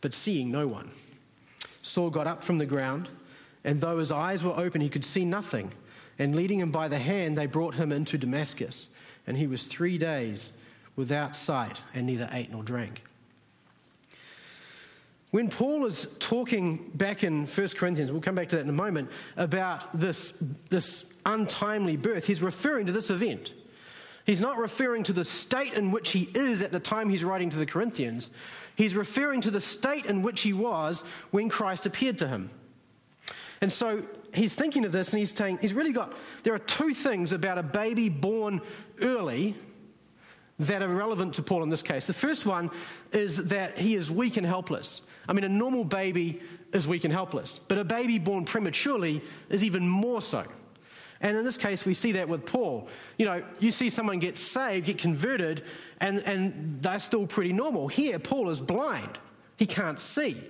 but 0.00 0.14
seeing 0.14 0.50
no 0.50 0.66
one. 0.66 0.90
Saul 1.80 2.10
got 2.10 2.26
up 2.26 2.42
from 2.42 2.58
the 2.58 2.66
ground, 2.66 3.08
and 3.62 3.80
though 3.80 3.98
his 3.98 4.10
eyes 4.10 4.42
were 4.42 4.58
open, 4.58 4.80
he 4.80 4.88
could 4.88 5.04
see 5.04 5.24
nothing. 5.24 5.70
And 6.18 6.34
leading 6.34 6.58
him 6.58 6.72
by 6.72 6.88
the 6.88 6.98
hand, 6.98 7.38
they 7.38 7.46
brought 7.46 7.76
him 7.76 7.92
into 7.92 8.18
Damascus. 8.18 8.88
And 9.24 9.36
he 9.36 9.46
was 9.46 9.62
three 9.62 9.98
days 9.98 10.50
without 10.96 11.36
sight, 11.36 11.78
and 11.94 12.04
neither 12.04 12.28
ate 12.32 12.50
nor 12.50 12.64
drank. 12.64 13.04
When 15.32 15.48
Paul 15.48 15.86
is 15.86 16.06
talking 16.18 16.90
back 16.94 17.24
in 17.24 17.46
1 17.46 17.68
Corinthians, 17.68 18.12
we'll 18.12 18.20
come 18.20 18.34
back 18.34 18.50
to 18.50 18.56
that 18.56 18.62
in 18.62 18.68
a 18.68 18.72
moment, 18.72 19.10
about 19.38 19.98
this, 19.98 20.34
this 20.68 21.06
untimely 21.24 21.96
birth, 21.96 22.26
he's 22.26 22.42
referring 22.42 22.84
to 22.86 22.92
this 22.92 23.08
event. 23.08 23.54
He's 24.26 24.40
not 24.40 24.58
referring 24.58 25.04
to 25.04 25.14
the 25.14 25.24
state 25.24 25.72
in 25.72 25.90
which 25.90 26.10
he 26.10 26.28
is 26.34 26.60
at 26.60 26.70
the 26.70 26.78
time 26.78 27.08
he's 27.08 27.24
writing 27.24 27.48
to 27.48 27.56
the 27.56 27.64
Corinthians. 27.64 28.28
He's 28.76 28.94
referring 28.94 29.40
to 29.40 29.50
the 29.50 29.60
state 29.60 30.04
in 30.04 30.20
which 30.20 30.42
he 30.42 30.52
was 30.52 31.02
when 31.30 31.48
Christ 31.48 31.86
appeared 31.86 32.18
to 32.18 32.28
him. 32.28 32.50
And 33.62 33.72
so 33.72 34.02
he's 34.34 34.54
thinking 34.54 34.84
of 34.84 34.92
this 34.92 35.14
and 35.14 35.18
he's 35.18 35.34
saying, 35.34 35.60
he's 35.62 35.72
really 35.72 35.92
got, 35.92 36.12
there 36.42 36.52
are 36.52 36.58
two 36.58 36.92
things 36.92 37.32
about 37.32 37.56
a 37.56 37.62
baby 37.62 38.10
born 38.10 38.60
early 39.00 39.56
that 40.58 40.82
are 40.82 40.88
relevant 40.88 41.34
to 41.34 41.42
Paul 41.42 41.62
in 41.62 41.70
this 41.70 41.82
case. 41.82 42.06
The 42.06 42.12
first 42.12 42.46
one 42.46 42.70
is 43.12 43.36
that 43.44 43.78
he 43.78 43.94
is 43.94 44.10
weak 44.10 44.36
and 44.36 44.46
helpless. 44.46 45.02
I 45.28 45.32
mean, 45.32 45.44
a 45.44 45.48
normal 45.48 45.84
baby 45.84 46.40
is 46.72 46.86
weak 46.86 47.04
and 47.04 47.12
helpless, 47.12 47.60
but 47.68 47.78
a 47.78 47.84
baby 47.84 48.18
born 48.18 48.44
prematurely 48.44 49.22
is 49.48 49.64
even 49.64 49.88
more 49.88 50.22
so. 50.22 50.44
And 51.20 51.36
in 51.36 51.44
this 51.44 51.56
case, 51.56 51.84
we 51.84 51.94
see 51.94 52.12
that 52.12 52.28
with 52.28 52.44
Paul. 52.44 52.88
You 53.16 53.26
know, 53.26 53.42
you 53.60 53.70
see 53.70 53.90
someone 53.90 54.18
get 54.18 54.36
saved, 54.36 54.86
get 54.86 54.98
converted, 54.98 55.62
and, 56.00 56.18
and 56.20 56.78
they're 56.82 56.98
still 56.98 57.26
pretty 57.26 57.52
normal. 57.52 57.86
Here, 57.86 58.18
Paul 58.18 58.50
is 58.50 58.60
blind, 58.60 59.18
he 59.56 59.66
can't 59.66 60.00
see. 60.00 60.42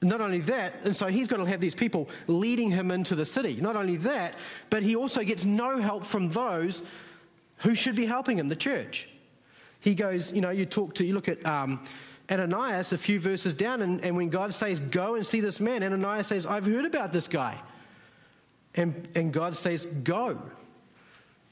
Not 0.00 0.20
only 0.20 0.40
that, 0.40 0.74
and 0.82 0.96
so 0.96 1.06
he's 1.06 1.28
going 1.28 1.44
to 1.44 1.48
have 1.48 1.60
these 1.60 1.76
people 1.76 2.08
leading 2.26 2.72
him 2.72 2.90
into 2.90 3.14
the 3.14 3.24
city. 3.24 3.60
Not 3.60 3.76
only 3.76 3.96
that, 3.98 4.34
but 4.68 4.82
he 4.82 4.96
also 4.96 5.22
gets 5.22 5.44
no 5.44 5.78
help 5.78 6.04
from 6.04 6.28
those 6.30 6.82
who 7.58 7.76
should 7.76 7.94
be 7.94 8.06
helping 8.06 8.38
him, 8.38 8.48
the 8.48 8.56
church. 8.56 9.08
He 9.82 9.96
goes, 9.96 10.32
you 10.32 10.40
know, 10.40 10.50
you 10.50 10.64
talk 10.64 10.94
to, 10.94 11.04
you 11.04 11.12
look 11.12 11.28
at 11.28 11.44
um, 11.44 11.82
Ananias 12.30 12.92
a 12.92 12.98
few 12.98 13.18
verses 13.18 13.52
down, 13.52 13.82
and, 13.82 14.02
and 14.04 14.16
when 14.16 14.28
God 14.28 14.54
says, 14.54 14.78
Go 14.78 15.16
and 15.16 15.26
see 15.26 15.40
this 15.40 15.58
man, 15.58 15.82
Ananias 15.82 16.28
says, 16.28 16.46
I've 16.46 16.66
heard 16.66 16.84
about 16.84 17.12
this 17.12 17.26
guy. 17.26 17.60
And, 18.76 19.08
and 19.16 19.32
God 19.32 19.56
says, 19.56 19.84
Go. 20.04 20.40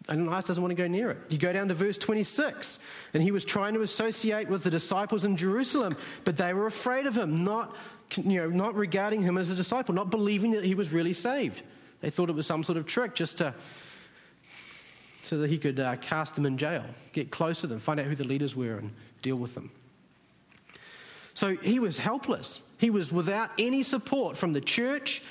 Ananias 0.09 0.45
doesn't 0.45 0.63
want 0.63 0.71
to 0.71 0.81
go 0.81 0.87
near 0.87 1.11
it. 1.11 1.19
You 1.29 1.39
go 1.39 1.53
down 1.53 1.67
to 1.69 1.75
verse 1.75 1.99
26, 1.99 2.79
and 3.15 3.23
he 3.23 3.33
was 3.33 3.45
trying 3.45 3.75
to 3.75 3.83
associate 3.83 4.49
with 4.49 4.63
the 4.63 4.71
disciples 4.71 5.25
in 5.25 5.37
Jerusalem, 5.37 5.97
but 6.25 6.37
they 6.37 6.55
were 6.55 6.69
afraid 6.69 7.07
of 7.07 7.19
him, 7.19 7.43
not, 7.43 7.75
you 8.17 8.41
know, 8.41 8.49
not 8.49 8.77
regarding 8.77 9.23
him 9.23 9.39
as 9.39 9.51
a 9.51 9.57
disciple, 9.57 9.93
not 9.93 10.09
believing 10.09 10.53
that 10.53 10.65
he 10.65 10.77
was 10.77 10.93
really 10.93 11.13
saved. 11.13 11.63
They 12.01 12.11
thought 12.11 12.31
it 12.31 12.37
was 12.37 12.47
some 12.47 12.63
sort 12.63 12.79
of 12.79 12.87
trick 12.87 13.17
just 13.17 13.39
to 13.39 13.55
so 15.31 15.39
that 15.39 15.49
he 15.49 15.59
could 15.59 15.79
uh, 15.79 15.95
cast 15.99 16.35
them 16.35 16.45
in 16.45 16.59
jail, 16.59 16.85
get 17.13 17.31
close 17.31 17.61
to 17.61 17.69
them, 17.69 17.79
find 17.79 18.01
out 18.01 18.07
who 18.07 18.17
the 18.17 18.25
leaders 18.25 18.57
were, 18.57 18.79
and 18.79 18.91
deal 19.23 19.37
with 19.37 19.55
them. 19.55 19.71
So 21.35 21.55
he 21.55 21.79
was 21.79 21.99
helpless. 21.99 22.61
He 22.79 22.91
was 22.91 23.13
without 23.13 23.51
any 23.57 23.85
support 23.85 24.37
from 24.37 24.53
the 24.53 24.61
church 24.61 25.23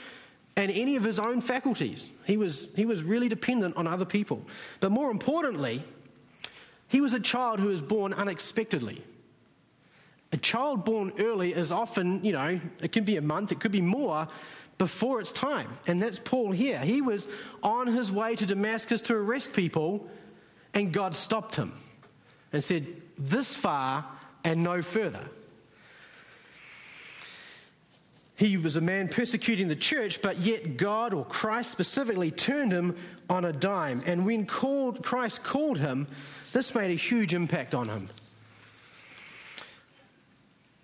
and 0.55 0.71
any 0.71 0.95
of 0.95 1.03
his 1.03 1.19
own 1.19 1.41
faculties. 1.41 2.05
He 2.23 2.37
was, 2.37 2.69
he 2.77 2.85
was 2.85 3.03
really 3.03 3.27
dependent 3.27 3.75
on 3.75 3.87
other 3.87 4.05
people. 4.05 4.41
But 4.79 4.91
more 4.91 5.11
importantly, 5.11 5.83
he 6.87 7.01
was 7.01 7.11
a 7.11 7.19
child 7.19 7.59
who 7.59 7.67
was 7.67 7.81
born 7.81 8.13
unexpectedly. 8.13 9.03
A 10.31 10.37
child 10.37 10.85
born 10.85 11.11
early 11.19 11.53
is 11.53 11.73
often, 11.73 12.23
you 12.23 12.31
know, 12.31 12.57
it 12.81 12.93
can 12.93 13.03
be 13.03 13.17
a 13.17 13.21
month, 13.21 13.51
it 13.51 13.59
could 13.59 13.73
be 13.73 13.81
more 13.81 14.29
before 14.79 15.19
its 15.19 15.31
time. 15.31 15.69
And 15.85 16.01
that's 16.01 16.17
Paul 16.17 16.51
here. 16.51 16.79
He 16.79 17.01
was 17.01 17.27
on 17.61 17.85
his 17.85 18.11
way 18.11 18.35
to 18.35 18.47
Damascus 18.47 19.01
to 19.01 19.13
arrest 19.13 19.53
people, 19.53 20.09
and 20.73 20.91
God 20.91 21.15
stopped 21.15 21.55
him 21.55 21.73
and 22.51 22.63
said, 22.63 22.87
This 23.19 23.55
far 23.55 24.03
and 24.43 24.63
no 24.63 24.81
further. 24.81 25.23
He 28.37 28.55
was 28.55 28.77
a 28.77 28.81
man 28.81 29.09
persecuting 29.09 29.67
the 29.67 29.75
church, 29.75 30.21
but 30.21 30.37
yet 30.37 30.77
God 30.77 31.13
or 31.13 31.25
Christ 31.25 31.71
specifically 31.71 32.31
turned 32.31 32.71
him 32.71 32.95
on 33.29 33.43
a 33.43 33.51
dime. 33.51 34.01
And 34.05 34.25
when 34.25 34.45
called, 34.45 35.03
Christ 35.03 35.43
called 35.43 35.77
him, 35.77 36.07
this 36.53 36.73
made 36.73 36.89
a 36.89 36.95
huge 36.95 37.33
impact 37.33 37.75
on 37.75 37.89
him. 37.89 38.07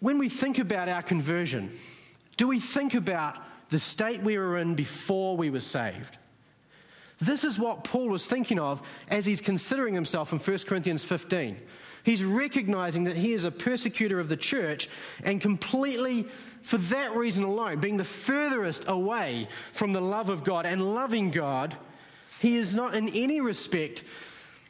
When 0.01 0.17
we 0.17 0.27
think 0.27 0.59
about 0.59 0.89
our 0.89 1.01
conversion, 1.01 1.71
do 2.35 2.45
we 2.45 2.59
think 2.59 2.93
about 2.93 3.37
the 3.69 3.79
state 3.79 4.21
we 4.21 4.37
were 4.37 4.57
in 4.57 4.75
before 4.75 5.35
we 5.35 5.49
were 5.49 5.59
saved? 5.59 6.17
This 7.19 7.43
is 7.43 7.57
what 7.57 7.83
Paul 7.83 8.09
was 8.09 8.25
thinking 8.25 8.59
of 8.59 8.81
as 9.07 9.25
he's 9.25 9.41
considering 9.41 9.93
himself 9.93 10.33
in 10.33 10.39
1 10.39 10.57
Corinthians 10.59 11.03
15. 11.03 11.57
He's 12.03 12.23
recognizing 12.23 13.05
that 13.05 13.15
he 13.15 13.33
is 13.33 13.45
a 13.45 13.51
persecutor 13.51 14.19
of 14.19 14.29
the 14.29 14.37
church 14.37 14.89
and 15.23 15.41
completely 15.41 16.27
for 16.61 16.77
that 16.77 17.15
reason 17.15 17.43
alone, 17.43 17.79
being 17.79 17.97
the 17.97 18.03
furthest 18.03 18.85
away 18.87 19.47
from 19.71 19.93
the 19.93 20.01
love 20.01 20.29
of 20.29 20.43
God 20.43 20.65
and 20.65 20.95
loving 20.95 21.29
God, 21.29 21.75
he 22.39 22.57
is 22.57 22.73
not 22.73 22.95
in 22.95 23.09
any 23.09 23.39
respect 23.39 24.03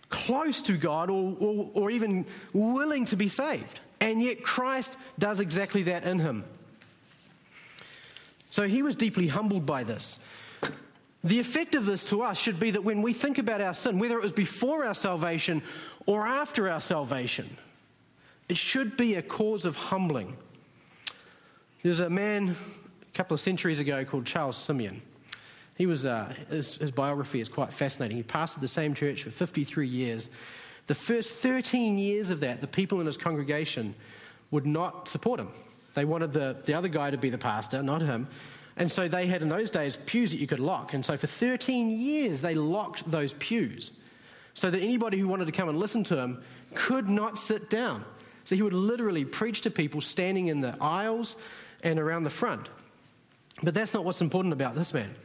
close 0.10 0.62
to 0.62 0.78
God 0.78 1.10
or, 1.10 1.36
or, 1.40 1.72
or 1.74 1.92
even 1.92 2.26
willing 2.54 3.06
to 3.06 3.16
be 3.16 3.30
saved. 3.30 3.80
And 4.02 4.22
yet 4.22 4.44
Christ 4.44 4.98
does 5.20 5.40
exactly 5.40 5.84
that 5.84 6.04
in 6.04 6.20
him. 6.20 6.44
So 8.56 8.70
he 8.70 8.84
was 8.84 8.96
deeply 8.96 9.28
humbled 9.28 9.66
by 9.66 9.84
this. 9.84 10.18
The 11.26 11.40
effect 11.42 11.76
of 11.76 11.86
this 11.86 12.06
to 12.06 12.22
us 12.22 12.38
should 12.38 12.58
be 12.58 12.72
that 12.72 12.86
when 12.86 13.02
we 13.02 13.12
think 13.12 13.38
about 13.38 13.60
our 13.60 13.74
sin, 13.74 14.00
whether 14.00 14.16
it 14.18 14.24
was 14.24 14.32
before 14.32 14.86
our 14.86 14.96
salvation 14.96 15.62
or 16.06 16.26
after 16.26 16.70
our 16.70 16.80
salvation, 16.80 17.58
it 18.48 18.56
should 18.56 18.96
be 18.96 19.16
a 19.16 19.22
cause 19.22 19.66
of 19.66 19.76
humbling. 19.76 20.38
There's 21.84 22.00
a 22.00 22.10
man 22.10 22.56
a 23.02 23.18
couple 23.18 23.36
of 23.36 23.42
centuries 23.42 23.80
ago 23.80 24.06
called 24.06 24.26
Charles 24.26 24.56
Simeon. 24.56 25.02
He 25.76 25.86
was, 25.86 26.06
uh, 26.06 26.34
his, 26.50 26.76
his 26.76 26.92
biography 26.92 27.42
is 27.42 27.50
quite 27.50 27.74
fascinating. 27.74 28.16
He 28.16 28.24
pastored 28.24 28.62
the 28.62 28.70
same 28.70 28.94
church 28.94 29.24
for 29.24 29.32
53 29.32 29.86
years. 29.86 30.30
The 30.88 30.96
first 30.96 31.30
13 31.32 31.98
years 31.98 32.30
of 32.30 32.40
that, 32.40 32.62
the 32.62 32.68
people 32.68 33.02
in 33.02 33.06
his 33.06 33.18
congregation 33.18 33.96
would 34.50 34.66
not 34.66 35.10
support 35.10 35.42
him. 35.42 35.50
They 35.96 36.06
wanted 36.06 36.32
the, 36.32 36.58
the 36.64 36.74
other 36.74 36.88
guy 36.88 37.10
to 37.10 37.18
be 37.18 37.30
the 37.30 37.38
pastor, 37.38 37.82
not 37.82 38.02
him. 38.02 38.28
And 38.78 38.92
so 38.92 39.08
they 39.08 39.28
had 39.28 39.42
in 39.42 39.50
those 39.50 39.72
days 39.72 39.98
pews 40.06 40.32
that 40.32 40.38
you 40.38 40.48
could 40.48 40.60
lock. 40.60 40.94
And 40.94 41.06
so 41.06 41.18
for 41.18 41.28
13 41.28 41.90
years, 41.90 42.42
they 42.42 42.56
locked 42.56 43.10
those 43.10 43.34
pews 43.34 43.92
so 44.54 44.70
that 44.70 44.80
anybody 44.80 45.18
who 45.18 45.28
wanted 45.28 45.46
to 45.46 45.52
come 45.52 45.70
and 45.70 45.80
listen 45.80 46.04
to 46.06 46.18
him 46.18 46.44
could 46.74 47.08
not 47.08 47.38
sit 47.38 47.70
down. 47.70 48.04
So 48.44 48.56
he 48.56 48.62
would 48.62 48.74
literally 48.74 49.26
preach 49.26 49.62
to 49.62 49.72
people 49.72 50.02
standing 50.02 50.48
in 50.48 50.62
the 50.62 50.76
aisles 50.82 51.36
and 51.84 52.00
around 52.00 52.24
the 52.24 52.30
front. 52.30 52.70
But 53.64 53.74
that's 53.74 53.94
not 53.94 54.04
what's 54.04 54.22
important 54.22 54.54
about 54.54 54.76
this 54.76 54.94
man. 54.94 55.16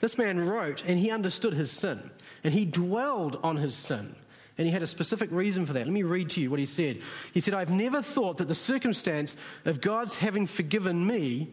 This 0.00 0.18
man 0.18 0.40
wrote 0.40 0.82
and 0.86 0.98
he 0.98 1.10
understood 1.10 1.54
his 1.54 1.70
sin 1.70 2.10
and 2.44 2.52
he 2.52 2.64
dwelled 2.64 3.38
on 3.42 3.56
his 3.56 3.74
sin. 3.74 4.14
And 4.58 4.66
he 4.66 4.72
had 4.72 4.82
a 4.82 4.86
specific 4.86 5.30
reason 5.30 5.66
for 5.66 5.74
that. 5.74 5.84
Let 5.84 5.92
me 5.92 6.02
read 6.02 6.30
to 6.30 6.40
you 6.40 6.50
what 6.50 6.58
he 6.58 6.66
said. 6.66 7.00
He 7.32 7.40
said, 7.40 7.52
I've 7.52 7.70
never 7.70 8.00
thought 8.00 8.38
that 8.38 8.48
the 8.48 8.54
circumstance 8.54 9.36
of 9.64 9.80
God's 9.80 10.16
having 10.16 10.46
forgiven 10.46 11.06
me 11.06 11.50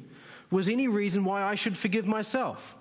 was 0.49 0.69
any 0.69 0.87
reason 0.87 1.25
why 1.25 1.43
I 1.43 1.55
should 1.55 1.77
forgive 1.77 2.05
myself. 2.05 2.75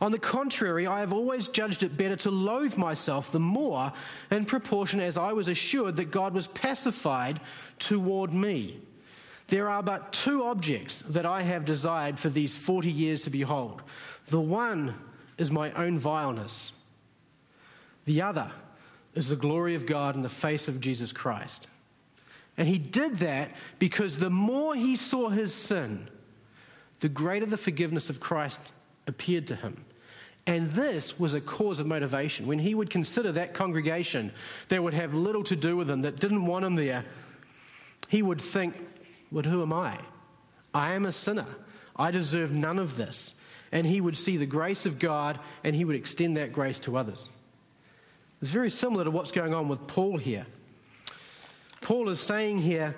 On 0.00 0.12
the 0.12 0.18
contrary, 0.18 0.86
I 0.86 1.00
have 1.00 1.12
always 1.12 1.48
judged 1.48 1.82
it 1.82 1.96
better 1.96 2.16
to 2.16 2.30
loathe 2.30 2.76
myself 2.76 3.32
the 3.32 3.40
more 3.40 3.92
in 4.30 4.44
proportion 4.46 5.00
as 5.00 5.18
I 5.18 5.32
was 5.32 5.48
assured 5.48 5.96
that 5.96 6.10
God 6.10 6.32
was 6.32 6.46
pacified 6.46 7.40
toward 7.78 8.32
me. 8.32 8.80
There 9.48 9.68
are 9.68 9.82
but 9.82 10.12
two 10.12 10.44
objects 10.44 11.02
that 11.08 11.26
I 11.26 11.42
have 11.42 11.64
desired 11.64 12.18
for 12.18 12.28
these 12.28 12.56
40 12.56 12.90
years 12.90 13.22
to 13.22 13.30
behold. 13.30 13.82
The 14.28 14.40
one 14.40 14.94
is 15.36 15.50
my 15.50 15.72
own 15.72 15.98
vileness, 15.98 16.72
the 18.04 18.22
other 18.22 18.52
is 19.14 19.28
the 19.28 19.36
glory 19.36 19.74
of 19.74 19.86
God 19.86 20.16
in 20.16 20.22
the 20.22 20.28
face 20.28 20.68
of 20.68 20.80
Jesus 20.80 21.12
Christ. 21.12 21.66
And 22.56 22.68
he 22.68 22.78
did 22.78 23.18
that 23.18 23.52
because 23.78 24.18
the 24.18 24.30
more 24.30 24.74
he 24.74 24.96
saw 24.96 25.28
his 25.28 25.54
sin, 25.54 26.08
the 27.00 27.08
greater 27.08 27.46
the 27.46 27.56
forgiveness 27.56 28.10
of 28.10 28.20
Christ 28.20 28.60
appeared 29.06 29.46
to 29.48 29.56
him. 29.56 29.84
And 30.46 30.68
this 30.68 31.18
was 31.18 31.34
a 31.34 31.40
cause 31.40 31.80
of 31.80 31.86
motivation. 31.86 32.46
When 32.46 32.58
he 32.58 32.74
would 32.74 32.90
consider 32.90 33.32
that 33.32 33.54
congregation 33.54 34.32
that 34.68 34.82
would 34.82 34.94
have 34.94 35.14
little 35.14 35.44
to 35.44 35.56
do 35.56 35.76
with 35.76 35.90
him, 35.90 36.02
that 36.02 36.18
didn't 36.18 36.46
want 36.46 36.64
him 36.64 36.76
there, 36.76 37.04
he 38.08 38.22
would 38.22 38.40
think, 38.40 38.74
Well, 39.30 39.44
who 39.44 39.62
am 39.62 39.72
I? 39.72 39.98
I 40.74 40.94
am 40.94 41.06
a 41.06 41.12
sinner. 41.12 41.46
I 41.96 42.10
deserve 42.10 42.52
none 42.52 42.78
of 42.78 42.96
this. 42.96 43.34
And 43.72 43.86
he 43.86 44.00
would 44.00 44.16
see 44.16 44.36
the 44.36 44.46
grace 44.46 44.86
of 44.86 44.98
God 44.98 45.38
and 45.62 45.76
he 45.76 45.84
would 45.84 45.96
extend 45.96 46.36
that 46.36 46.52
grace 46.52 46.78
to 46.80 46.96
others. 46.96 47.28
It's 48.40 48.50
very 48.50 48.70
similar 48.70 49.04
to 49.04 49.10
what's 49.10 49.32
going 49.32 49.54
on 49.54 49.68
with 49.68 49.86
Paul 49.86 50.16
here. 50.16 50.46
Paul 51.82 52.08
is 52.08 52.20
saying 52.20 52.58
here, 52.58 52.96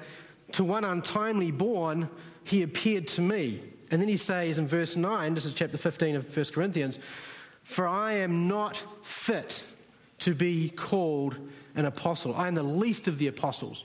To 0.52 0.64
one 0.64 0.84
untimely 0.84 1.50
born, 1.50 2.08
he 2.44 2.62
appeared 2.62 3.06
to 3.08 3.20
me. 3.20 3.62
And 3.90 4.00
then 4.00 4.08
he 4.08 4.16
says 4.16 4.58
in 4.58 4.66
verse 4.66 4.96
9, 4.96 5.34
this 5.34 5.44
is 5.44 5.54
chapter 5.54 5.76
15 5.76 6.16
of 6.16 6.36
1 6.36 6.46
Corinthians, 6.46 6.98
For 7.62 7.86
I 7.86 8.12
am 8.14 8.48
not 8.48 8.82
fit 9.02 9.64
to 10.20 10.34
be 10.34 10.70
called 10.70 11.36
an 11.74 11.84
apostle. 11.84 12.34
I 12.34 12.48
am 12.48 12.54
the 12.54 12.62
least 12.62 13.08
of 13.08 13.18
the 13.18 13.26
apostles. 13.26 13.84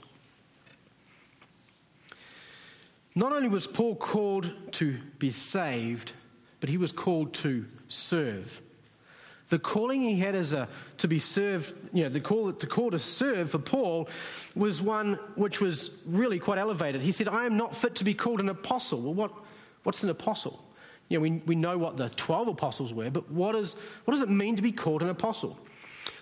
Not 3.14 3.32
only 3.32 3.48
was 3.48 3.66
Paul 3.66 3.96
called 3.96 4.52
to 4.72 4.96
be 5.18 5.30
saved, 5.30 6.12
but 6.60 6.70
he 6.70 6.76
was 6.76 6.92
called 6.92 7.34
to 7.34 7.66
serve. 7.88 8.60
The 9.48 9.58
calling 9.58 10.02
he 10.02 10.18
had 10.18 10.34
as 10.34 10.52
a 10.52 10.68
to 10.98 11.08
be 11.08 11.18
served, 11.18 11.72
you 11.92 12.04
know, 12.04 12.10
the 12.10 12.20
call 12.20 12.52
to 12.52 12.66
call 12.66 12.90
to 12.90 12.98
serve 12.98 13.50
for 13.50 13.58
Paul 13.58 14.08
was 14.54 14.82
one 14.82 15.14
which 15.36 15.60
was 15.60 15.90
really 16.04 16.38
quite 16.38 16.58
elevated. 16.58 17.00
He 17.00 17.12
said, 17.12 17.28
I 17.28 17.46
am 17.46 17.56
not 17.56 17.74
fit 17.74 17.94
to 17.96 18.04
be 18.04 18.12
called 18.14 18.40
an 18.40 18.48
apostle. 18.50 19.00
Well, 19.00 19.14
what 19.14 19.32
What's 19.88 20.02
an 20.02 20.10
apostle? 20.10 20.62
You 21.08 21.16
know, 21.16 21.22
we, 21.22 21.30
we 21.46 21.54
know 21.54 21.78
what 21.78 21.96
the 21.96 22.10
12 22.10 22.48
apostles 22.48 22.92
were, 22.92 23.10
but 23.10 23.30
what, 23.30 23.54
is, 23.56 23.74
what 24.04 24.12
does 24.12 24.22
it 24.22 24.28
mean 24.28 24.56
to 24.56 24.62
be 24.62 24.70
called 24.70 25.02
an 25.02 25.08
apostle? 25.08 25.58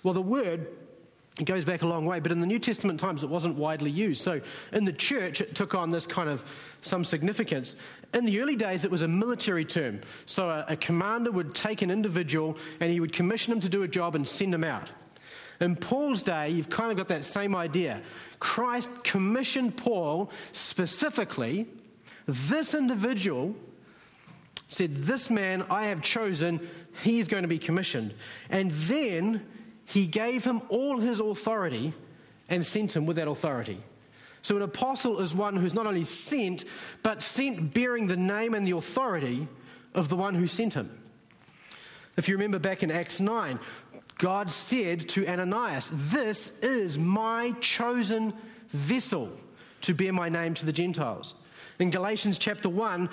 Well, 0.04 0.14
the 0.14 0.22
word 0.22 0.68
it 1.38 1.44
goes 1.44 1.64
back 1.64 1.82
a 1.82 1.86
long 1.86 2.06
way, 2.06 2.18
but 2.18 2.32
in 2.32 2.40
the 2.40 2.46
New 2.46 2.58
Testament 2.58 2.98
times 2.98 3.22
it 3.22 3.28
wasn't 3.28 3.56
widely 3.56 3.90
used. 3.90 4.22
So 4.22 4.40
in 4.72 4.84
the 4.84 4.92
church 4.92 5.40
it 5.40 5.54
took 5.54 5.74
on 5.74 5.90
this 5.90 6.06
kind 6.06 6.30
of 6.30 6.44
some 6.82 7.04
significance. 7.04 7.76
In 8.14 8.24
the 8.24 8.40
early 8.40 8.56
days 8.56 8.84
it 8.84 8.90
was 8.90 9.02
a 9.02 9.08
military 9.08 9.64
term. 9.64 10.00
So 10.24 10.48
a, 10.48 10.64
a 10.68 10.76
commander 10.76 11.30
would 11.30 11.54
take 11.54 11.82
an 11.82 11.90
individual 11.90 12.56
and 12.80 12.90
he 12.90 13.00
would 13.00 13.12
commission 13.12 13.52
him 13.52 13.60
to 13.60 13.68
do 13.68 13.82
a 13.82 13.88
job 13.88 14.14
and 14.14 14.26
send 14.26 14.54
him 14.54 14.64
out. 14.64 14.90
In 15.60 15.74
Paul's 15.74 16.22
day, 16.22 16.50
you've 16.50 16.68
kind 16.68 16.90
of 16.90 16.98
got 16.98 17.08
that 17.08 17.24
same 17.24 17.54
idea. 17.54 18.02
Christ 18.40 18.90
commissioned 19.04 19.76
Paul 19.76 20.30
specifically 20.52 21.66
this 22.26 22.74
individual 22.74 23.54
said, 24.68 24.96
This 24.96 25.30
man 25.30 25.64
I 25.70 25.86
have 25.86 26.02
chosen, 26.02 26.68
he 27.02 27.20
is 27.20 27.28
going 27.28 27.42
to 27.42 27.48
be 27.48 27.58
commissioned. 27.58 28.14
And 28.50 28.70
then 28.72 29.46
he 29.86 30.06
gave 30.06 30.44
him 30.44 30.62
all 30.68 30.98
his 30.98 31.20
authority 31.20 31.94
and 32.48 32.64
sent 32.64 32.94
him 32.94 33.06
with 33.06 33.16
that 33.16 33.28
authority. 33.28 33.82
So 34.42 34.56
an 34.56 34.62
apostle 34.62 35.20
is 35.20 35.34
one 35.34 35.56
who's 35.56 35.74
not 35.74 35.86
only 35.86 36.04
sent, 36.04 36.64
but 37.02 37.22
sent 37.22 37.72
bearing 37.72 38.06
the 38.06 38.16
name 38.16 38.54
and 38.54 38.66
the 38.66 38.76
authority 38.76 39.48
of 39.94 40.08
the 40.08 40.16
one 40.16 40.34
who 40.34 40.46
sent 40.46 40.74
him. 40.74 40.90
If 42.16 42.28
you 42.28 42.34
remember 42.34 42.58
back 42.58 42.82
in 42.82 42.90
Acts 42.90 43.20
9, 43.20 43.58
God 44.18 44.50
said 44.50 45.08
to 45.10 45.26
Ananias, 45.26 45.90
This 45.92 46.50
is 46.62 46.98
my 46.98 47.52
chosen 47.60 48.32
vessel 48.68 49.30
to 49.82 49.94
bear 49.94 50.12
my 50.12 50.28
name 50.28 50.54
to 50.54 50.66
the 50.66 50.72
Gentiles. 50.72 51.34
In 51.78 51.90
Galatians 51.90 52.38
chapter 52.38 52.68
1, 52.68 53.10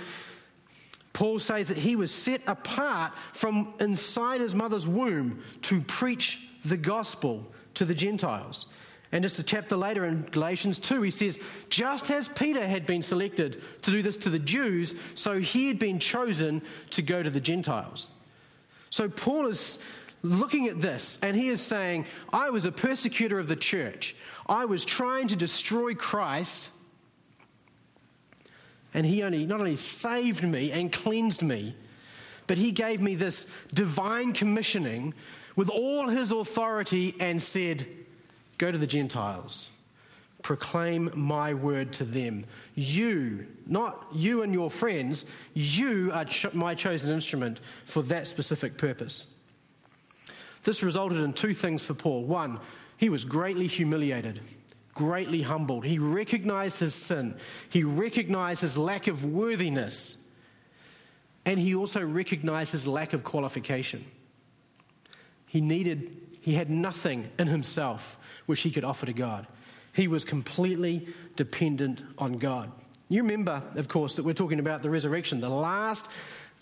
Paul 1.12 1.38
says 1.40 1.68
that 1.68 1.78
he 1.78 1.96
was 1.96 2.12
set 2.12 2.42
apart 2.48 3.14
from 3.34 3.74
inside 3.80 4.42
his 4.42 4.56
mother's 4.56 4.88
womb 4.88 5.44
to 5.64 5.82
preach 5.82 6.40
the 6.66 6.78
gospel 6.78 7.46
to 7.76 7.86
the 7.86 7.96
Gentiles. 7.96 8.68
And 9.12 9.24
just 9.24 9.38
a 9.38 9.44
chapter 9.44 9.76
later 9.76 10.06
in 10.06 10.24
Galatians 10.32 10.80
2, 10.80 11.04
he 11.04 11.12
says, 11.12 11.38
just 11.70 12.10
as 12.10 12.28
Peter 12.30 12.66
had 12.66 12.86
been 12.86 13.04
selected 13.04 13.62
to 13.84 13.92
do 13.92 14.02
this 14.02 14.18
to 14.18 14.30
the 14.30 14.40
Jews, 14.40 14.96
so 15.14 15.40
he 15.40 15.68
had 15.68 15.78
been 15.78 16.00
chosen 16.00 16.64
to 16.92 17.02
go 17.04 17.22
to 17.22 17.30
the 17.30 17.40
Gentiles. 17.40 18.08
So 18.90 19.08
Paul 19.10 19.48
is 19.48 19.78
looking 20.24 20.68
at 20.68 20.82
this 20.82 21.20
and 21.22 21.36
he 21.36 21.50
is 21.50 21.62
saying, 21.62 22.06
I 22.32 22.50
was 22.50 22.66
a 22.66 22.72
persecutor 22.72 23.38
of 23.38 23.48
the 23.48 23.56
church. 23.56 24.16
I 24.48 24.66
was 24.66 24.84
trying 24.84 25.28
to 25.28 25.36
destroy 25.36 25.94
Christ 25.94 26.70
and 28.94 29.06
he 29.06 29.24
only 29.24 29.46
not 29.46 29.60
only 29.60 29.76
saved 29.76 30.44
me 30.44 30.72
and 30.72 30.92
cleansed 30.92 31.42
me, 31.42 31.76
but 32.48 32.58
he 32.58 32.72
gave 32.72 33.02
me 33.02 33.16
this 33.16 33.48
divine 33.74 34.34
commissioning 34.34 35.14
with 35.56 35.70
all 35.70 36.08
his 36.08 36.32
authority 36.32 37.16
and 37.20 37.42
said, 37.42 37.88
Go 38.58 38.72
to 38.72 38.78
the 38.78 38.88
Gentiles, 38.88 39.70
proclaim 40.42 41.12
my 41.16 41.54
word 41.54 41.94
to 41.94 42.04
them. 42.06 42.46
You, 42.76 43.48
not 43.66 44.08
you 44.14 44.42
and 44.44 44.54
your 44.54 44.70
friends, 44.70 45.26
you 45.54 46.12
are 46.14 46.26
ch- 46.26 46.54
my 46.54 46.76
chosen 46.76 47.12
instrument 47.12 47.60
for 47.86 48.04
that 48.04 48.28
specific 48.28 48.78
purpose. 48.78 49.26
This 50.64 50.82
resulted 50.82 51.20
in 51.20 51.34
two 51.34 51.54
things 51.54 51.84
for 51.84 51.94
Paul. 51.94 52.24
One, 52.24 52.60
he 52.98 53.10
was 53.10 53.26
greatly 53.26 53.68
humiliated 53.68 54.40
greatly 54.94 55.42
humbled. 55.42 55.86
He 55.86 56.00
recognized 56.00 56.80
his 56.80 56.94
sin, 56.94 57.36
he 57.70 57.84
recognized 57.84 58.62
his 58.62 58.78
lack 58.78 59.08
of 59.08 59.26
worthiness, 59.26 60.18
and 61.46 61.60
he 61.60 61.76
also 61.76 62.02
recognized 62.02 62.72
his 62.72 62.88
lack 62.88 63.14
of 63.14 63.24
qualification. 63.24 64.06
He 65.46 65.62
needed, 65.62 66.18
he 66.42 66.54
had 66.54 66.70
nothing 66.70 67.30
in 67.38 67.48
himself 67.48 68.18
which 68.46 68.62
he 68.62 68.72
could 68.72 68.84
offer 68.84 69.06
to 69.06 69.14
God. 69.14 69.48
He 69.94 70.08
was 70.08 70.26
completely 70.26 71.08
dependent 71.36 72.02
on 72.18 72.34
God. 72.34 72.72
You 73.10 73.22
remember, 73.22 73.62
of 73.76 73.88
course, 73.88 74.16
that 74.16 74.24
we're 74.24 74.34
talking 74.34 74.60
about 74.60 74.82
the 74.82 74.90
resurrection. 74.90 75.40
The 75.40 75.50
last, 75.50 76.08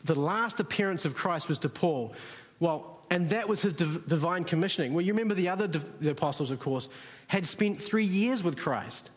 the 0.03 0.19
last 0.19 0.59
appearance 0.59 1.05
of 1.05 1.15
Christ 1.15 1.47
was 1.47 1.57
to 1.59 1.69
Paul. 1.69 2.13
Well, 2.59 2.99
and 3.09 3.29
that 3.29 3.47
was 3.47 3.61
his 3.61 3.73
div- 3.73 4.07
divine 4.07 4.43
commissioning. 4.43 4.93
Well, 4.93 5.05
you 5.05 5.13
remember 5.13 5.35
the 5.35 5.49
other 5.49 5.67
the 5.67 6.11
apostles, 6.11 6.51
of 6.51 6.59
course, 6.59 6.89
had 7.27 7.45
spent 7.45 7.81
three 7.81 8.05
years 8.05 8.43
with 8.43 8.57
Christ. 8.57 9.11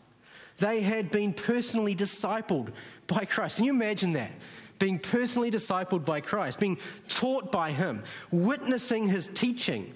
They 0.59 0.79
had 0.79 1.11
been 1.11 1.33
personally 1.33 1.95
discipled 1.95 2.71
by 3.07 3.25
Christ. 3.25 3.57
Can 3.57 3.65
you 3.65 3.71
imagine 3.71 4.13
that? 4.13 4.31
Being 4.77 4.99
personally 4.99 5.49
discipled 5.49 6.03
by 6.03 6.19
Christ, 6.21 6.59
being 6.59 6.77
taught 7.07 7.51
by 7.51 7.71
Him, 7.71 8.03
witnessing 8.31 9.07
His 9.07 9.29
teaching, 9.33 9.93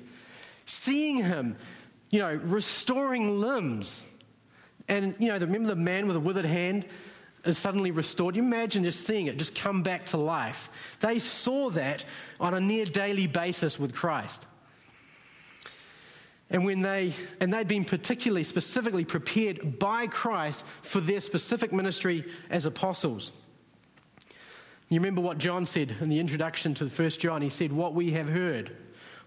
seeing 0.65 1.17
Him, 1.17 1.57
you 2.09 2.19
know, 2.19 2.35
restoring 2.43 3.41
limbs. 3.41 4.03
And, 4.87 5.15
you 5.19 5.27
know, 5.27 5.37
remember 5.37 5.69
the 5.69 5.75
man 5.75 6.07
with 6.07 6.15
a 6.15 6.19
withered 6.19 6.45
hand 6.45 6.85
is 7.45 7.57
suddenly 7.57 7.91
restored? 7.91 8.35
You 8.35 8.41
imagine 8.41 8.83
just 8.83 9.05
seeing 9.05 9.27
it 9.27 9.37
just 9.37 9.53
come 9.53 9.83
back 9.83 10.05
to 10.07 10.17
life. 10.17 10.69
They 10.99 11.19
saw 11.19 11.69
that 11.71 12.05
on 12.39 12.53
a 12.53 12.59
near 12.59 12.85
daily 12.85 13.27
basis 13.27 13.77
with 13.77 13.93
Christ. 13.93 14.45
And 16.49 16.65
when 16.65 16.81
they 16.81 17.13
and 17.39 17.53
they'd 17.53 17.67
been 17.67 17.85
particularly 17.85 18.43
specifically 18.43 19.05
prepared 19.05 19.77
by 19.77 20.07
Christ 20.07 20.63
for 20.81 20.99
their 20.99 21.21
specific 21.21 21.71
ministry 21.71 22.25
as 22.49 22.65
apostles. 22.65 23.31
You 24.89 24.99
remember 24.99 25.21
what 25.21 25.38
John 25.38 25.65
said 25.65 25.95
in 26.02 26.10
the 26.10 26.19
introduction 26.19 26.73
to 26.75 26.84
the 26.84 26.89
first 26.89 27.19
John? 27.19 27.41
He 27.41 27.49
said, 27.49 27.71
What 27.71 27.93
we 27.93 28.12
have 28.12 28.28
heard, 28.28 28.75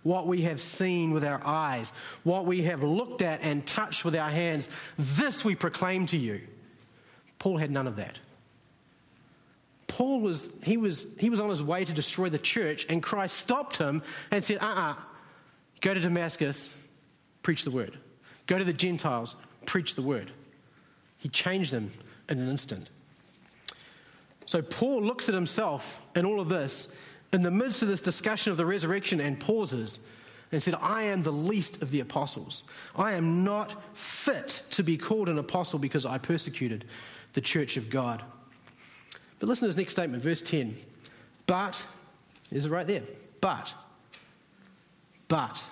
what 0.03 0.27
we 0.27 0.43
have 0.43 0.61
seen 0.61 1.13
with 1.13 1.25
our 1.25 1.41
eyes, 1.45 1.93
what 2.25 2.47
we 2.47 2.63
have 2.63 2.83
looked 2.83 3.23
at 3.23 3.41
and 3.43 3.65
touched 3.67 4.05
with 4.05 4.17
our 4.17 4.31
hands, 4.31 4.69
this 4.99 5.45
we 5.45 5.55
proclaim 5.55 6.07
to 6.07 6.19
you. 6.19 6.41
Paul 7.39 7.59
had 7.59 7.71
none 7.71 7.87
of 7.87 7.97
that. 7.97 8.19
Paul 9.87 10.21
was 10.21 10.51
he 10.63 10.77
was 10.77 11.07
he 11.19 11.31
was 11.31 11.39
on 11.39 11.51
his 11.51 11.63
way 11.63 11.85
to 11.85 11.93
destroy 11.93 12.29
the 12.29 12.39
church, 12.39 12.87
and 12.89 13.03
Christ 13.03 13.37
stopped 13.37 13.77
him 13.77 14.03
and 14.31 14.45
said, 14.45 14.59
uh-uh, 14.61 14.95
go 15.81 15.95
to 15.95 16.01
Damascus 16.01 16.71
preach 17.43 17.65
the 17.65 17.71
word. 17.71 17.99
Go 18.47 18.59
to 18.59 18.65
the 18.65 18.73
Gentiles, 18.73 19.37
preach 19.67 19.95
the 19.95 20.03
word. 20.03 20.31
He 21.19 21.29
changed 21.29 21.73
them 21.73 21.93
in 22.29 22.39
an 22.39 22.49
instant. 22.49 22.89
So 24.47 24.63
Paul 24.63 25.03
looks 25.03 25.29
at 25.29 25.35
himself 25.35 26.01
in 26.15 26.25
all 26.25 26.41
of 26.41 26.49
this 26.49 26.89
in 27.33 27.43
the 27.43 27.51
midst 27.51 27.83
of 27.83 27.89
this 27.89 28.01
discussion 28.01 28.51
of 28.51 28.59
the 28.59 28.67
resurrection 28.67 29.21
and 29.21 29.41
pauses 29.41 29.99
and 30.53 30.63
said, 30.63 30.75
I 30.81 31.05
am 31.05 31.23
the 31.23 31.33
least 31.33 31.81
of 31.81 31.91
the 31.91 32.01
apostles. 32.01 32.63
I 32.95 33.13
am 33.13 33.43
not 33.43 33.97
fit 33.97 34.63
to 34.71 34.83
be 34.83 34.99
called 34.99 35.31
an 35.31 35.39
apostle 35.39 35.79
because 35.79 36.05
I 36.05 36.19
persecuted 36.19 36.85
the 37.33 37.41
church 37.41 37.79
of 37.79 37.89
God. 37.89 38.23
But 39.39 39.49
listen 39.49 39.63
to 39.63 39.69
his 39.69 39.77
next 39.79 39.95
statement, 39.95 40.23
verse 40.23 40.43
10. 40.43 40.77
But, 41.47 41.83
is 42.51 42.67
it 42.67 42.71
right 42.71 42.87
there? 42.87 43.03
But, 43.41 43.73
but, 45.29 45.65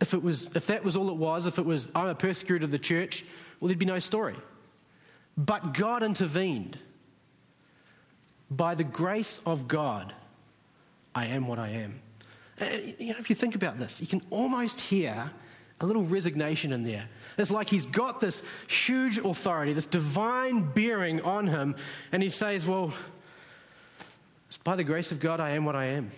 if, 0.00 0.12
it 0.12 0.22
was, 0.22 0.50
if 0.56 0.66
that 0.66 0.84
was 0.84 0.96
all 0.96 1.08
it 1.08 1.16
was, 1.16 1.46
if 1.46 1.58
it 1.58 1.64
was, 1.64 1.86
I'm 1.94 2.08
a 2.08 2.14
persecutor 2.14 2.64
of 2.64 2.72
the 2.72 2.78
church, 2.78 3.24
well, 3.60 3.68
there'd 3.68 3.78
be 3.78 3.86
no 3.86 4.00
story. 4.00 4.34
But 5.36 5.72
God 5.72 6.02
intervened. 6.02 6.78
By 8.50 8.74
the 8.74 8.84
grace 8.84 9.40
of 9.44 9.66
God, 9.66 10.12
I 11.14 11.26
am 11.26 11.48
what 11.48 11.58
I 11.58 11.68
am. 11.70 12.00
Uh, 12.60 12.66
you 12.98 13.12
know, 13.12 13.18
if 13.18 13.28
you 13.28 13.36
think 13.36 13.54
about 13.54 13.78
this, 13.78 14.00
you 14.00 14.06
can 14.06 14.22
almost 14.30 14.80
hear 14.80 15.30
a 15.80 15.86
little 15.86 16.04
resignation 16.04 16.72
in 16.72 16.84
there. 16.84 17.08
It's 17.36 17.50
like 17.50 17.68
he's 17.68 17.86
got 17.86 18.20
this 18.20 18.42
huge 18.66 19.18
authority, 19.18 19.72
this 19.72 19.86
divine 19.86 20.62
bearing 20.72 21.20
on 21.20 21.46
him, 21.46 21.76
and 22.12 22.22
he 22.22 22.30
says, 22.30 22.64
Well, 22.64 22.94
it's 24.48 24.56
by 24.56 24.76
the 24.76 24.84
grace 24.84 25.10
of 25.10 25.20
God 25.20 25.40
I 25.40 25.50
am 25.50 25.64
what 25.64 25.76
I 25.76 25.86
am. 25.86 26.10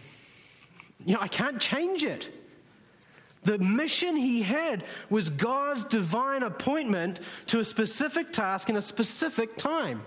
You 1.04 1.14
know, 1.14 1.20
I 1.20 1.28
can't 1.28 1.60
change 1.60 2.04
it. 2.04 2.30
The 3.44 3.58
mission 3.58 4.16
he 4.16 4.42
had 4.42 4.84
was 5.10 5.30
God's 5.30 5.84
divine 5.84 6.42
appointment 6.42 7.20
to 7.46 7.60
a 7.60 7.64
specific 7.64 8.32
task 8.32 8.68
in 8.68 8.76
a 8.76 8.82
specific 8.82 9.56
time. 9.56 10.02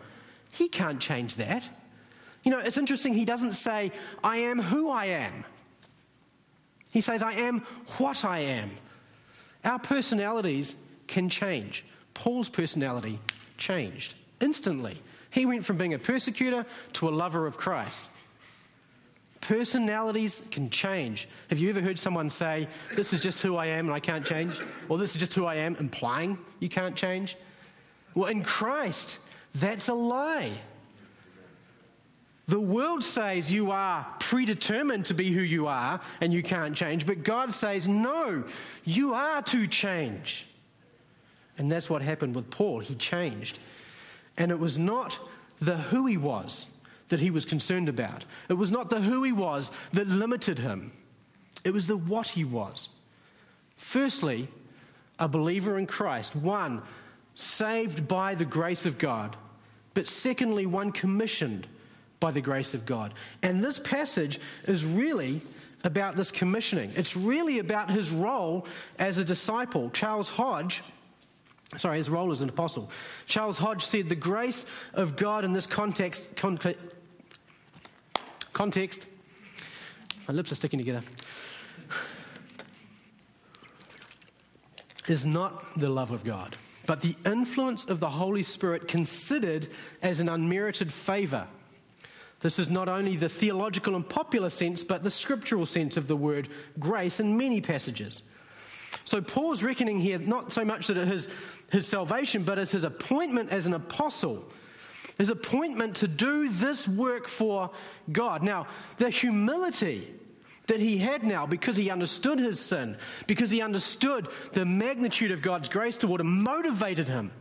He 0.54 0.68
can't 0.68 1.00
change 1.00 1.36
that. 1.38 1.64
You 2.44 2.52
know, 2.52 2.60
it's 2.60 2.78
interesting, 2.78 3.14
he 3.14 3.26
doesn't 3.26 3.54
say, 3.54 3.92
I 4.24 4.38
am 4.38 4.60
who 4.60 4.90
I 4.90 5.06
am. 5.06 5.46
He 6.92 7.02
says, 7.02 7.22
I 7.22 7.34
am 7.34 7.66
what 7.98 8.26
I 8.26 8.40
am. 8.40 8.72
Our 9.64 9.80
personalities 9.80 10.76
can 11.08 11.30
change. 11.30 11.86
Paul's 12.14 12.50
personality 12.50 13.20
changed 13.58 14.16
instantly. 14.42 15.02
He 15.30 15.46
went 15.46 15.66
from 15.66 15.78
being 15.78 15.94
a 15.94 16.00
persecutor 16.00 16.66
to 16.94 17.08
a 17.08 17.12
lover 17.12 17.46
of 17.48 17.58
Christ. 17.58 18.10
Personalities 19.40 20.42
can 20.52 20.70
change. 20.70 21.28
Have 21.50 21.60
you 21.60 21.70
ever 21.70 21.82
heard 21.82 21.98
someone 21.98 22.30
say, 22.30 22.68
This 22.96 23.14
is 23.14 23.22
just 23.22 23.42
who 23.42 23.56
I 23.56 23.68
am 23.68 23.86
and 23.86 23.94
I 23.94 24.00
can't 24.00 24.26
change? 24.26 24.54
Or 24.90 24.98
this 24.98 25.12
is 25.12 25.18
just 25.18 25.34
who 25.34 25.46
I 25.46 25.56
am, 25.56 25.76
implying 25.78 26.38
you 26.60 26.70
can't 26.70 26.96
change? 26.96 27.38
Well, 28.14 28.30
in 28.30 28.44
Christ, 28.44 29.18
that's 29.56 29.88
a 29.88 29.94
lie. 29.94 30.52
The 32.52 32.60
world 32.60 33.02
says 33.02 33.54
you 33.54 33.72
are 33.72 34.06
predetermined 34.20 35.06
to 35.06 35.14
be 35.14 35.32
who 35.32 35.42
you 35.42 35.68
are 35.68 36.02
and 36.20 36.34
you 36.34 36.44
can't 36.44 36.76
change, 36.76 37.06
but 37.06 37.24
God 37.24 37.54
says, 37.54 37.88
No, 37.88 38.44
you 38.84 39.14
are 39.14 39.42
to 39.44 39.68
change. 39.68 40.46
And 41.58 41.72
that's 41.72 41.90
what 41.90 42.02
happened 42.02 42.36
with 42.36 42.50
Paul. 42.50 42.82
He 42.82 42.96
changed. 42.96 43.60
And 44.38 44.52
it 44.52 44.60
was 44.60 44.78
not 44.78 45.18
the 45.62 45.78
who 45.78 46.06
he 46.08 46.18
was 46.18 46.68
that 47.08 47.22
he 47.22 47.32
was 47.32 47.46
concerned 47.46 47.88
about. 47.88 48.26
It 48.50 48.56
was 48.56 48.70
not 48.70 48.90
the 48.90 49.00
who 49.00 49.24
he 49.24 49.32
was 49.32 49.72
that 49.94 50.10
limited 50.10 50.60
him, 50.60 50.92
it 51.64 51.72
was 51.74 51.88
the 51.88 51.96
what 51.96 52.28
he 52.28 52.44
was. 52.44 52.90
Firstly, 53.78 54.50
a 55.20 55.30
believer 55.30 55.78
in 55.78 55.88
Christ, 55.88 56.36
one, 56.36 56.82
saved 57.34 58.10
by 58.10 58.36
the 58.36 58.44
grace 58.44 58.86
of 58.86 58.98
God, 58.98 59.38
but 59.94 60.10
secondly, 60.10 60.66
one 60.66 60.92
commissioned 60.92 61.66
by 62.22 62.32
the 62.32 62.40
grace 62.40 62.74
of 62.74 62.86
God. 62.86 63.14
And 63.44 63.62
this 63.62 63.80
passage 63.80 64.40
is 64.66 64.86
really 64.86 65.42
about 65.84 66.16
this 66.16 66.32
commissioning. 66.32 66.94
It's 66.96 67.18
really 67.18 67.60
about 67.60 67.90
his 67.90 68.12
role 68.12 68.66
as 69.00 69.18
a 69.18 69.26
disciple. 69.26 69.90
Charles 69.90 70.30
Hodge, 70.30 70.84
sorry, 71.76 71.98
his 71.98 72.10
role 72.10 72.32
as 72.32 72.40
an 72.40 72.48
apostle. 72.48 72.90
Charles 73.26 73.58
Hodge 73.58 73.84
said 73.84 74.08
the 74.08 74.16
grace 74.16 74.66
of 74.94 75.18
God 75.18 75.44
in 75.44 75.52
this 75.52 75.66
context, 75.66 76.30
Context. 78.54 79.06
My 80.28 80.34
lips 80.34 80.52
are 80.52 80.56
sticking 80.56 80.78
together. 80.78 81.02
Is 85.08 85.26
not 85.26 85.80
the 85.80 85.90
love 85.90 86.12
of 86.12 86.24
God, 86.24 86.58
but 86.86 87.02
the 87.02 87.16
influence 87.26 87.86
of 87.86 88.00
the 88.00 88.10
Holy 88.10 88.44
Spirit 88.44 88.88
considered 88.88 89.68
as 90.04 90.20
an 90.20 90.30
unmerited 90.30 90.94
favor. 90.94 91.48
This 92.42 92.60
is 92.60 92.70
not 92.70 92.90
only 92.90 93.16
the 93.16 93.30
theological 93.30 93.96
and 93.96 94.08
popular 94.08 94.50
sense, 94.50 94.84
but 94.84 95.04
the 95.04 95.10
scriptural 95.10 95.66
sense 95.66 95.98
of 95.98 96.08
the 96.08 96.18
word 96.18 96.50
grace 96.80 97.20
in 97.20 97.38
many 97.38 97.62
passages. 97.62 98.24
So 99.06 99.22
Paul's 99.22 99.64
reckoning 99.64 100.00
here 100.00 100.20
not 100.20 100.52
so 100.52 100.66
much 100.66 100.88
that 100.88 100.98
it 100.98 101.08
is 101.08 101.30
his 101.72 101.88
salvation, 101.88 102.44
but 102.44 102.60
as 102.60 102.72
his 102.72 102.84
appointment 102.84 103.52
as 103.52 103.66
an 103.66 103.74
apostle 103.74 104.52
his 105.22 105.30
appointment 105.30 105.98
to 105.98 106.08
do 106.08 106.50
this 106.50 106.88
work 106.88 107.28
for 107.28 107.70
God. 108.12 108.42
Now, 108.42 108.68
the 108.98 109.10
humility 109.10 110.12
that 110.66 110.80
he 110.80 110.98
had 110.98 111.24
now 111.24 111.46
because 111.46 111.78
he 111.78 111.90
understood 111.90 112.40
his 112.40 112.60
sin, 112.60 112.98
because 113.28 113.52
he 113.52 113.62
understood 113.62 114.30
the 114.54 114.66
magnitude 114.66 115.32
of 115.32 115.42
God's 115.42 115.70
grace 115.70 115.98
toward 115.98 116.22
him, 116.22 116.42
motivated 116.42 117.08
him. 117.08 117.32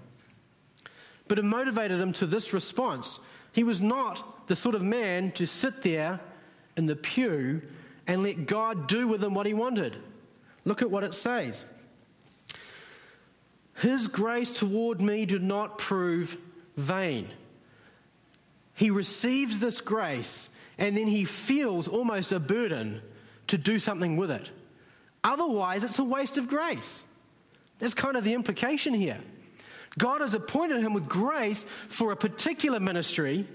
But 1.28 1.38
it 1.38 1.44
motivated 1.44 2.00
him 2.00 2.12
to 2.14 2.26
this 2.26 2.52
response. 2.52 3.18
He 3.52 3.64
was 3.64 3.80
not 3.80 4.39
the 4.50 4.56
sort 4.56 4.74
of 4.74 4.82
man 4.82 5.30
to 5.30 5.46
sit 5.46 5.80
there 5.80 6.18
in 6.76 6.86
the 6.86 6.96
pew 6.96 7.62
and 8.08 8.24
let 8.24 8.46
God 8.46 8.88
do 8.88 9.06
with 9.06 9.22
him 9.22 9.32
what 9.32 9.46
he 9.46 9.54
wanted. 9.54 9.96
Look 10.64 10.82
at 10.82 10.90
what 10.90 11.04
it 11.04 11.14
says. 11.14 11.64
His 13.74 14.08
grace 14.08 14.50
toward 14.50 15.00
me 15.00 15.24
did 15.24 15.44
not 15.44 15.78
prove 15.78 16.36
vain. 16.76 17.28
He 18.74 18.90
receives 18.90 19.60
this 19.60 19.80
grace 19.80 20.50
and 20.78 20.96
then 20.96 21.06
he 21.06 21.24
feels 21.24 21.86
almost 21.86 22.32
a 22.32 22.40
burden 22.40 23.02
to 23.46 23.56
do 23.56 23.78
something 23.78 24.16
with 24.16 24.32
it. 24.32 24.50
Otherwise, 25.22 25.84
it's 25.84 26.00
a 26.00 26.04
waste 26.04 26.38
of 26.38 26.48
grace. 26.48 27.04
That's 27.78 27.94
kind 27.94 28.16
of 28.16 28.24
the 28.24 28.34
implication 28.34 28.94
here. 28.94 29.20
God 29.96 30.22
has 30.22 30.34
appointed 30.34 30.82
him 30.82 30.92
with 30.92 31.08
grace 31.08 31.64
for 31.86 32.10
a 32.10 32.16
particular 32.16 32.80
ministry, 32.80 33.46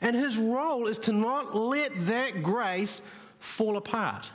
and 0.00 0.16
his 0.16 0.36
role 0.38 0.86
is 0.86 0.98
to 1.00 1.12
not 1.12 1.54
let 1.54 1.92
that 2.06 2.42
grace 2.42 3.02
fall 3.38 3.76
apart, 3.76 4.30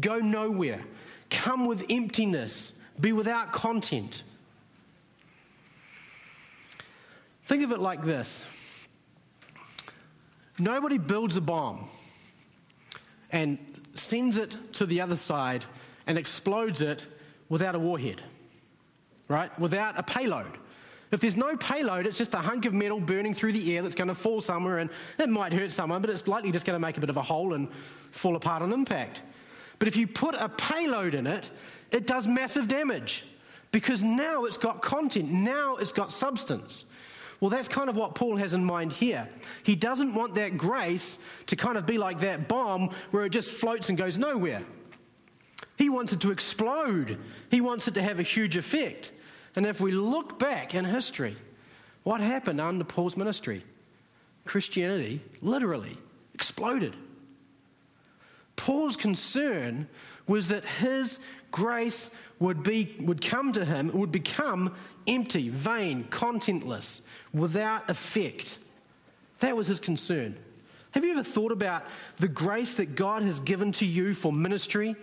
go 0.00 0.18
nowhere, 0.18 0.82
come 1.30 1.66
with 1.66 1.84
emptiness, 1.90 2.72
be 3.00 3.12
without 3.12 3.52
content. 3.52 4.22
Think 7.44 7.64
of 7.64 7.72
it 7.72 7.80
like 7.80 8.04
this 8.04 8.42
Nobody 10.58 10.98
builds 10.98 11.36
a 11.36 11.40
bomb 11.40 11.88
and 13.30 13.58
sends 13.94 14.36
it 14.36 14.56
to 14.74 14.86
the 14.86 15.00
other 15.00 15.16
side 15.16 15.64
and 16.06 16.18
explodes 16.18 16.80
it 16.80 17.04
without 17.48 17.74
a 17.74 17.78
warhead, 17.78 18.22
right? 19.28 19.56
Without 19.58 19.98
a 19.98 20.02
payload. 20.02 20.58
If 21.12 21.20
there's 21.20 21.36
no 21.36 21.56
payload, 21.58 22.06
it's 22.06 22.16
just 22.16 22.32
a 22.32 22.38
hunk 22.38 22.64
of 22.64 22.72
metal 22.72 22.98
burning 22.98 23.34
through 23.34 23.52
the 23.52 23.76
air 23.76 23.82
that's 23.82 23.94
going 23.94 24.08
to 24.08 24.14
fall 24.14 24.40
somewhere 24.40 24.78
and 24.78 24.88
it 25.18 25.28
might 25.28 25.52
hurt 25.52 25.70
someone, 25.70 26.00
but 26.00 26.10
it's 26.10 26.26
likely 26.26 26.50
just 26.50 26.64
going 26.64 26.74
to 26.74 26.80
make 26.80 26.96
a 26.96 27.00
bit 27.00 27.10
of 27.10 27.18
a 27.18 27.22
hole 27.22 27.52
and 27.52 27.68
fall 28.12 28.34
apart 28.34 28.62
on 28.62 28.72
impact. 28.72 29.22
But 29.78 29.88
if 29.88 29.96
you 29.96 30.06
put 30.06 30.34
a 30.34 30.48
payload 30.48 31.14
in 31.14 31.26
it, 31.26 31.44
it 31.90 32.06
does 32.06 32.26
massive 32.26 32.66
damage 32.66 33.24
because 33.72 34.02
now 34.02 34.46
it's 34.46 34.56
got 34.56 34.80
content, 34.80 35.30
now 35.30 35.76
it's 35.76 35.92
got 35.92 36.14
substance. 36.14 36.86
Well, 37.40 37.50
that's 37.50 37.68
kind 37.68 37.90
of 37.90 37.96
what 37.96 38.14
Paul 38.14 38.36
has 38.36 38.54
in 38.54 38.64
mind 38.64 38.92
here. 38.92 39.28
He 39.64 39.74
doesn't 39.74 40.14
want 40.14 40.34
that 40.36 40.56
grace 40.56 41.18
to 41.46 41.56
kind 41.56 41.76
of 41.76 41.84
be 41.84 41.98
like 41.98 42.20
that 42.20 42.48
bomb 42.48 42.90
where 43.10 43.26
it 43.26 43.30
just 43.30 43.50
floats 43.50 43.90
and 43.90 43.98
goes 43.98 44.16
nowhere. 44.16 44.62
He 45.76 45.90
wants 45.90 46.12
it 46.12 46.20
to 46.20 46.30
explode, 46.30 47.18
he 47.50 47.60
wants 47.60 47.86
it 47.86 47.94
to 47.94 48.02
have 48.02 48.18
a 48.18 48.22
huge 48.22 48.56
effect. 48.56 49.12
And 49.54 49.66
if 49.66 49.80
we 49.80 49.92
look 49.92 50.38
back 50.38 50.74
in 50.74 50.84
history, 50.84 51.36
what 52.02 52.20
happened 52.20 52.60
under 52.60 52.84
Paul's 52.84 53.16
ministry? 53.16 53.64
Christianity 54.44 55.22
literally 55.40 55.98
exploded. 56.34 56.96
Paul's 58.56 58.96
concern 58.96 59.88
was 60.26 60.48
that 60.48 60.64
his 60.64 61.18
grace 61.50 62.10
would, 62.38 62.62
be, 62.62 62.96
would 63.00 63.20
come 63.20 63.52
to 63.52 63.64
him, 63.64 63.90
would 63.92 64.12
become 64.12 64.74
empty, 65.06 65.48
vain, 65.48 66.04
contentless, 66.04 67.00
without 67.32 67.88
effect. 67.90 68.58
That 69.40 69.56
was 69.56 69.66
his 69.66 69.80
concern. 69.80 70.36
Have 70.92 71.04
you 71.04 71.12
ever 71.12 71.22
thought 71.22 71.52
about 71.52 71.84
the 72.18 72.28
grace 72.28 72.74
that 72.74 72.94
God 72.94 73.22
has 73.22 73.40
given 73.40 73.72
to 73.72 73.86
you 73.86 74.14
for 74.14 74.32
ministry? 74.32 74.94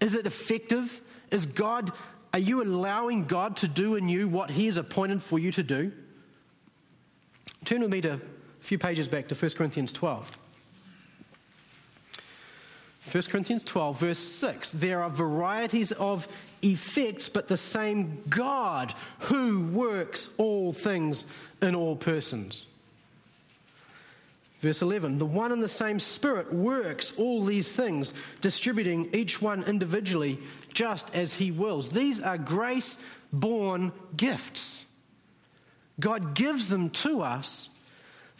Is 0.00 0.14
it 0.14 0.26
effective? 0.26 1.00
Is 1.30 1.46
God, 1.46 1.92
are 2.36 2.38
you 2.38 2.62
allowing 2.62 3.24
God 3.24 3.56
to 3.56 3.66
do 3.66 3.94
in 3.94 4.10
you 4.10 4.28
what 4.28 4.50
He 4.50 4.66
has 4.66 4.76
appointed 4.76 5.22
for 5.22 5.38
you 5.38 5.50
to 5.52 5.62
do? 5.62 5.90
Turn 7.64 7.80
with 7.80 7.90
me 7.90 8.02
to 8.02 8.12
a 8.12 8.20
few 8.60 8.76
pages 8.76 9.08
back 9.08 9.28
to 9.28 9.34
1 9.34 9.52
Corinthians 9.52 9.90
12. 9.90 10.30
1 13.10 13.22
Corinthians 13.22 13.62
12, 13.62 13.98
verse 13.98 14.18
6. 14.18 14.72
There 14.72 15.02
are 15.02 15.08
varieties 15.08 15.92
of 15.92 16.28
effects, 16.60 17.30
but 17.30 17.48
the 17.48 17.56
same 17.56 18.22
God 18.28 18.92
who 19.20 19.62
works 19.68 20.28
all 20.36 20.74
things 20.74 21.24
in 21.62 21.74
all 21.74 21.96
persons. 21.96 22.66
Verse 24.66 24.82
11 24.82 25.18
The 25.18 25.24
one 25.24 25.52
and 25.52 25.62
the 25.62 25.68
same 25.68 26.00
Spirit 26.00 26.52
works 26.52 27.12
all 27.16 27.44
these 27.44 27.70
things, 27.70 28.12
distributing 28.40 29.10
each 29.12 29.40
one 29.40 29.62
individually 29.62 30.40
just 30.74 31.14
as 31.14 31.32
He 31.32 31.52
wills. 31.52 31.90
These 31.90 32.20
are 32.20 32.36
grace 32.36 32.98
born 33.32 33.92
gifts. 34.16 34.84
God 36.00 36.34
gives 36.34 36.68
them 36.68 36.90
to 36.90 37.22
us 37.22 37.68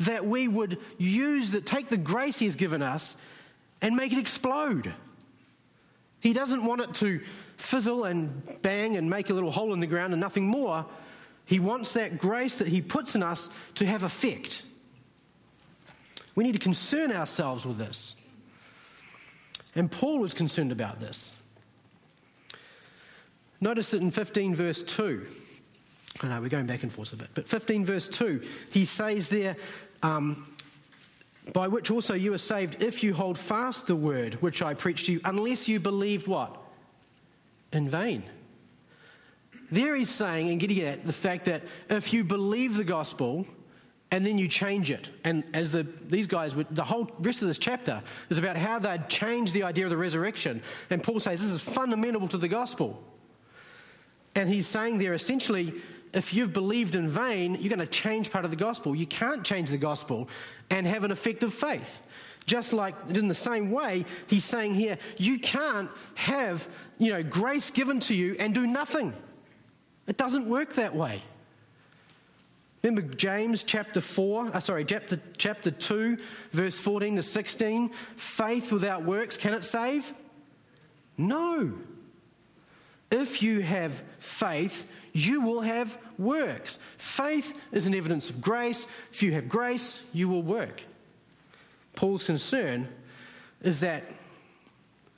that 0.01 0.27
we 0.27 0.49
would 0.49 0.79
use 0.99 1.51
that, 1.51 1.65
take 1.65 1.91
the 1.91 1.97
grace 1.97 2.41
He's 2.41 2.57
given 2.57 2.83
us 2.83 3.15
and 3.81 3.95
make 3.95 4.12
it 4.12 4.19
explode. 4.19 4.93
He 6.19 6.33
doesn't 6.33 6.65
want 6.65 6.81
it 6.81 6.95
to 6.95 7.21
fizzle 7.57 8.03
and 8.03 8.43
bang 8.62 8.97
and 8.97 9.09
make 9.09 9.31
a 9.31 9.33
little 9.33 9.53
hole 9.53 9.73
in 9.73 9.79
the 9.79 9.87
ground 9.87 10.12
and 10.12 10.21
nothing 10.21 10.49
more. 10.49 10.87
He 11.45 11.61
wants 11.61 11.93
that 11.93 12.19
grace 12.19 12.57
that 12.57 12.67
He 12.67 12.83
puts 12.83 13.15
in 13.15 13.23
us 13.23 13.49
to 13.77 13.87
have 13.87 14.03
effect. 14.03 14.65
We 16.37 16.44
need 16.44 16.53
to 16.53 16.59
concern 16.59 17.11
ourselves 17.11 17.66
with 17.66 17.79
this. 17.79 18.14
And 19.75 19.90
Paul 19.90 20.20
was 20.20 20.33
concerned 20.33 20.70
about 20.70 21.01
this. 21.01 21.35
Notice 23.61 23.90
that 23.90 24.03
in 24.03 24.11
15, 24.11 24.55
verse 24.55 24.83
2, 24.83 25.27
I 26.22 26.29
know 26.29 26.40
we're 26.40 26.49
going 26.49 26.66
back 26.66 26.83
and 26.83 26.92
forth 26.92 27.12
a 27.12 27.16
bit, 27.16 27.29
but 27.35 27.49
15, 27.49 27.85
verse 27.85 28.07
2, 28.09 28.42
he 28.70 28.85
says 28.85 29.29
there, 29.29 29.57
um, 30.03 30.55
by 31.53 31.68
which 31.68 31.90
also 31.90 32.14
you 32.14 32.33
are 32.35 32.38
saved 32.38 32.83
if 32.83 33.03
you 33.03 33.14
hold 33.14 33.38
fast 33.38 33.87
the 33.87 33.96
word 33.96 34.35
which 34.42 34.62
I 34.62 34.75
preached 34.75 35.07
to 35.07 35.12
you, 35.12 35.20
unless 35.25 35.68
you 35.68 35.81
believed 35.81 36.27
what? 36.27 36.57
In 37.72 37.88
vain. 37.88 38.25
There 39.70 39.96
he's 39.96 40.11
saying 40.11 40.51
and 40.51 40.61
getting 40.61 40.81
at 40.81 41.07
the 41.07 41.12
fact 41.12 41.46
that 41.46 41.62
if 41.88 42.12
you 42.12 42.25
believe 42.25 42.77
the 42.77 42.85
gospel, 42.85 43.46
and 44.16 44.24
then 44.24 44.38
you 44.38 44.48
change 44.48 44.90
it. 44.90 45.11
And 45.24 45.44
as 45.52 45.72
the, 45.72 45.87
these 46.09 46.26
guys, 46.26 46.57
would, 46.57 46.66
the 46.70 46.83
whole 46.83 47.11
rest 47.18 47.42
of 47.42 47.48
this 47.48 47.59
chapter 47.59 48.02
is 48.31 48.38
about 48.38 48.57
how 48.57 48.79
they'd 48.79 49.11
change 49.11 49.52
the 49.52 49.62
idea 49.62 49.85
of 49.85 49.90
the 49.90 49.96
resurrection. 49.98 50.62
And 50.88 51.02
Paul 51.02 51.20
says 51.20 51.42
this 51.42 51.52
is 51.52 51.61
fundamental 51.61 52.26
to 52.29 52.38
the 52.38 52.48
gospel. 52.48 53.05
And 54.35 54.48
he's 54.48 54.66
saying 54.66 54.96
there 54.96 55.12
essentially, 55.12 55.74
if 56.14 56.33
you've 56.33 56.55
believed 56.55 56.94
in 56.94 57.11
vain, 57.11 57.57
you're 57.57 57.68
going 57.68 57.79
to 57.79 57.87
change 57.87 58.31
part 58.31 58.46
of 58.46 58.50
the 58.50 58.57
gospel. 58.57 58.96
You 58.96 59.07
can't 59.07 59.44
change 59.44 59.68
the 59.68 59.76
gospel 59.76 60.31
and 60.70 60.87
have 60.87 61.05
an 61.05 61.11
effective 61.11 61.52
faith. 61.52 62.00
Just 62.46 62.72
like 62.72 62.94
in 63.11 63.29
the 63.29 63.35
same 63.35 63.70
way, 63.70 64.07
he's 64.29 64.46
saying 64.46 64.76
here, 64.76 64.96
you 65.18 65.38
can't 65.38 65.90
have, 66.14 66.66
you 66.96 67.12
know, 67.12 67.22
grace 67.22 67.68
given 67.68 68.00
to 68.00 68.14
you 68.14 68.35
and 68.38 68.55
do 68.55 68.66
nothing. 68.66 69.12
It 70.07 70.16
doesn't 70.16 70.48
work 70.48 70.72
that 70.76 70.96
way. 70.96 71.22
Remember 72.87 73.16
James 73.16 73.64
chapter 73.64 74.01
4, 74.01 74.53
uh, 74.55 74.61
sorry, 74.61 74.85
chapter, 74.85 75.20
chapter 75.37 75.72
2, 75.72 76.18
verse 76.53 76.79
14 76.79 77.16
to 77.16 77.22
16? 77.25 77.90
Faith 78.14 78.70
without 78.70 79.03
works, 79.03 79.37
can 79.37 79.55
it 79.55 79.64
save? 79.64 80.12
No. 81.18 81.72
If 83.11 83.42
you 83.42 83.59
have 83.59 84.01
faith, 84.20 84.87
you 85.12 85.40
will 85.40 85.62
have 85.62 85.99
works. 86.16 86.79
Faith 86.96 87.59
is 87.72 87.88
an 87.88 87.94
evidence 87.94 88.31
of 88.31 88.40
grace. 88.40 88.87
If 89.11 89.20
you 89.20 89.33
have 89.33 89.49
grace, 89.49 89.99
you 90.12 90.29
will 90.29 90.44
work. 90.44 90.81
Paul's 91.96 92.22
concern 92.22 92.87
is 93.62 93.81
that 93.81 94.05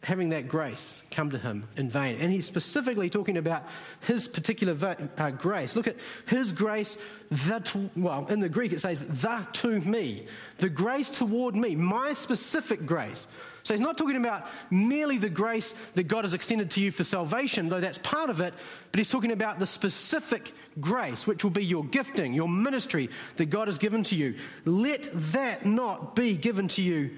having 0.08 0.30
that 0.30 0.48
grace 0.48 0.98
come 1.10 1.28
to 1.28 1.36
him 1.36 1.68
in 1.76 1.90
vain. 1.90 2.16
And 2.18 2.32
he's 2.32 2.46
specifically 2.46 3.10
talking 3.10 3.36
about 3.36 3.64
his 4.00 4.26
particular 4.26 4.74
uh, 5.18 5.30
grace. 5.32 5.76
Look 5.76 5.86
at 5.86 5.96
his 6.24 6.50
grace, 6.50 6.96
that, 7.30 7.76
well, 7.94 8.26
in 8.28 8.40
the 8.40 8.48
Greek 8.48 8.72
it 8.72 8.80
says, 8.80 9.02
the 9.02 9.46
to 9.52 9.80
me. 9.80 10.26
The 10.56 10.70
grace 10.70 11.10
toward 11.10 11.54
me, 11.54 11.76
my 11.76 12.14
specific 12.14 12.86
grace. 12.86 13.28
So 13.64 13.74
he's 13.74 13.82
not 13.82 13.98
talking 13.98 14.16
about 14.16 14.46
merely 14.70 15.18
the 15.18 15.28
grace 15.28 15.74
that 15.94 16.04
God 16.04 16.24
has 16.24 16.32
extended 16.32 16.70
to 16.70 16.80
you 16.80 16.90
for 16.90 17.04
salvation, 17.04 17.68
though 17.68 17.82
that's 17.82 17.98
part 17.98 18.30
of 18.30 18.40
it, 18.40 18.54
but 18.90 18.98
he's 18.98 19.10
talking 19.10 19.32
about 19.32 19.58
the 19.58 19.66
specific 19.66 20.54
grace, 20.80 21.26
which 21.26 21.44
will 21.44 21.50
be 21.50 21.66
your 21.66 21.84
gifting, 21.84 22.32
your 22.32 22.48
ministry 22.48 23.10
that 23.36 23.50
God 23.50 23.68
has 23.68 23.76
given 23.76 24.04
to 24.04 24.16
you. 24.16 24.36
Let 24.64 25.02
that 25.32 25.66
not 25.66 26.16
be 26.16 26.34
given 26.34 26.66
to 26.68 26.82
you 26.82 27.10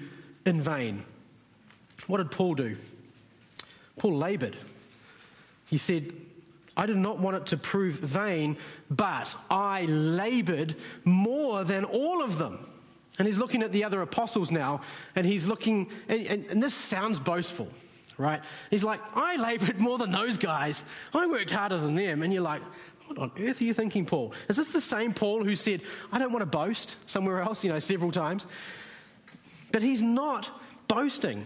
in 0.45 0.61
vain. 0.61 1.05
What 2.07 2.17
did 2.17 2.31
Paul 2.31 2.55
do? 2.55 2.75
Paul 3.97 4.17
labored. 4.17 4.57
He 5.67 5.77
said, 5.77 6.13
I 6.75 6.85
did 6.85 6.97
not 6.97 7.19
want 7.19 7.37
it 7.37 7.45
to 7.47 7.57
prove 7.57 7.95
vain, 7.95 8.57
but 8.89 9.35
I 9.49 9.83
labored 9.85 10.75
more 11.03 11.63
than 11.63 11.85
all 11.85 12.23
of 12.23 12.37
them. 12.37 12.67
And 13.19 13.27
he's 13.27 13.37
looking 13.37 13.61
at 13.61 13.71
the 13.71 13.83
other 13.83 14.01
apostles 14.01 14.51
now, 14.51 14.81
and 15.15 15.25
he's 15.25 15.47
looking, 15.47 15.89
and, 16.07 16.25
and, 16.25 16.45
and, 16.45 16.63
this 16.63 16.73
sounds 16.73 17.19
boastful, 17.19 17.67
right? 18.17 18.41
He's 18.69 18.83
like, 18.83 19.01
I 19.13 19.35
labored 19.35 19.79
more 19.79 19.97
than 19.97 20.11
those 20.11 20.37
guys. 20.37 20.83
I 21.13 21.27
worked 21.27 21.51
harder 21.51 21.77
than 21.77 21.95
them. 21.95 22.23
And 22.23 22.33
you're 22.33 22.41
like, 22.41 22.61
what 23.07 23.17
on 23.17 23.31
earth 23.39 23.59
are 23.59 23.65
you 23.65 23.73
thinking, 23.73 24.05
Paul? 24.05 24.33
Is 24.47 24.55
this 24.55 24.67
the 24.67 24.81
same 24.81 25.13
Paul 25.13 25.43
who 25.43 25.55
said, 25.55 25.81
I 26.11 26.19
don't 26.19 26.31
want 26.31 26.41
to 26.41 26.45
boast 26.45 26.95
somewhere 27.05 27.41
else, 27.41 27.63
you 27.63 27.69
know, 27.69 27.79
several 27.79 28.11
times? 28.11 28.45
But 29.71 29.81
he's 29.81 30.01
not 30.01 30.49
boasting. 30.87 31.45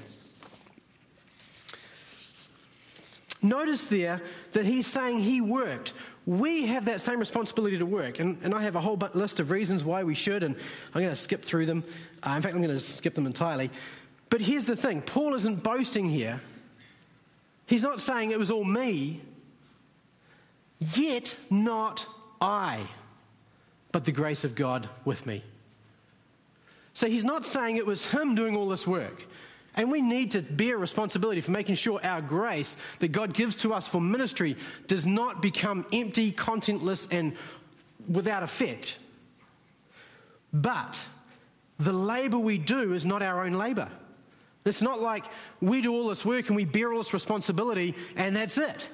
Notice 3.45 3.89
there 3.89 4.21
that 4.53 4.65
he's 4.65 4.87
saying 4.87 5.19
he 5.19 5.39
worked. 5.39 5.93
We 6.25 6.65
have 6.65 6.85
that 6.85 6.99
same 7.01 7.19
responsibility 7.19 7.77
to 7.77 7.85
work. 7.85 8.19
And, 8.19 8.39
and 8.41 8.55
I 8.55 8.63
have 8.63 8.75
a 8.75 8.81
whole 8.81 8.99
list 9.13 9.39
of 9.39 9.51
reasons 9.51 9.83
why 9.83 10.03
we 10.03 10.15
should, 10.15 10.41
and 10.41 10.55
I'm 10.93 11.01
going 11.01 11.13
to 11.13 11.15
skip 11.15 11.45
through 11.45 11.67
them. 11.67 11.83
Uh, 12.23 12.31
in 12.35 12.41
fact, 12.41 12.55
I'm 12.55 12.61
going 12.61 12.75
to 12.75 12.79
skip 12.79 13.13
them 13.13 13.27
entirely. 13.27 13.69
But 14.29 14.41
here's 14.41 14.65
the 14.65 14.75
thing 14.75 15.03
Paul 15.03 15.35
isn't 15.35 15.61
boasting 15.61 16.09
here. 16.09 16.41
He's 17.67 17.83
not 17.83 18.01
saying 18.01 18.31
it 18.31 18.39
was 18.39 18.49
all 18.49 18.63
me, 18.63 19.21
yet 20.79 21.37
not 21.51 22.07
I, 22.41 22.87
but 23.91 24.05
the 24.05 24.11
grace 24.11 24.43
of 24.43 24.55
God 24.55 24.89
with 25.03 25.25
me. 25.25 25.43
So 26.93 27.07
he's 27.07 27.23
not 27.23 27.45
saying 27.45 27.77
it 27.77 27.85
was 27.85 28.07
him 28.07 28.33
doing 28.33 28.55
all 28.55 28.69
this 28.69 28.87
work. 28.87 29.25
And 29.75 29.91
we 29.91 30.01
need 30.01 30.31
to 30.31 30.41
bear 30.41 30.77
responsibility 30.77 31.41
for 31.41 31.51
making 31.51 31.75
sure 31.75 31.99
our 32.01 32.21
grace 32.21 32.77
that 32.99 33.09
God 33.09 33.33
gives 33.33 33.55
to 33.57 33.73
us 33.73 33.87
for 33.87 33.99
ministry 33.99 34.55
does 34.87 35.05
not 35.05 35.41
become 35.41 35.85
empty, 35.91 36.31
contentless, 36.31 37.07
and 37.11 37.33
without 38.09 38.41
effect. 38.41 38.97
But 40.53 40.97
the 41.77 41.91
labor 41.91 42.39
we 42.39 42.57
do 42.57 42.93
is 42.93 43.05
not 43.05 43.21
our 43.21 43.45
own 43.45 43.53
labor. 43.53 43.89
It's 44.63 44.81
not 44.81 45.01
like 45.01 45.25
we 45.61 45.81
do 45.81 45.93
all 45.93 46.07
this 46.07 46.25
work 46.25 46.47
and 46.47 46.55
we 46.55 46.65
bear 46.65 46.91
all 46.91 46.99
this 46.99 47.13
responsibility 47.13 47.95
and 48.15 48.35
that's 48.35 48.57
it. 48.57 48.89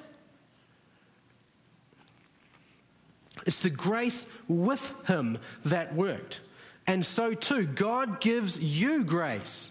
It's 3.46 3.62
the 3.62 3.70
grace 3.70 4.26
with 4.48 4.92
Him 5.06 5.38
that 5.64 5.94
worked. 5.94 6.40
And 6.86 7.06
so 7.06 7.34
too, 7.34 7.66
God 7.66 8.20
gives 8.20 8.58
you 8.58 9.04
grace 9.04 9.70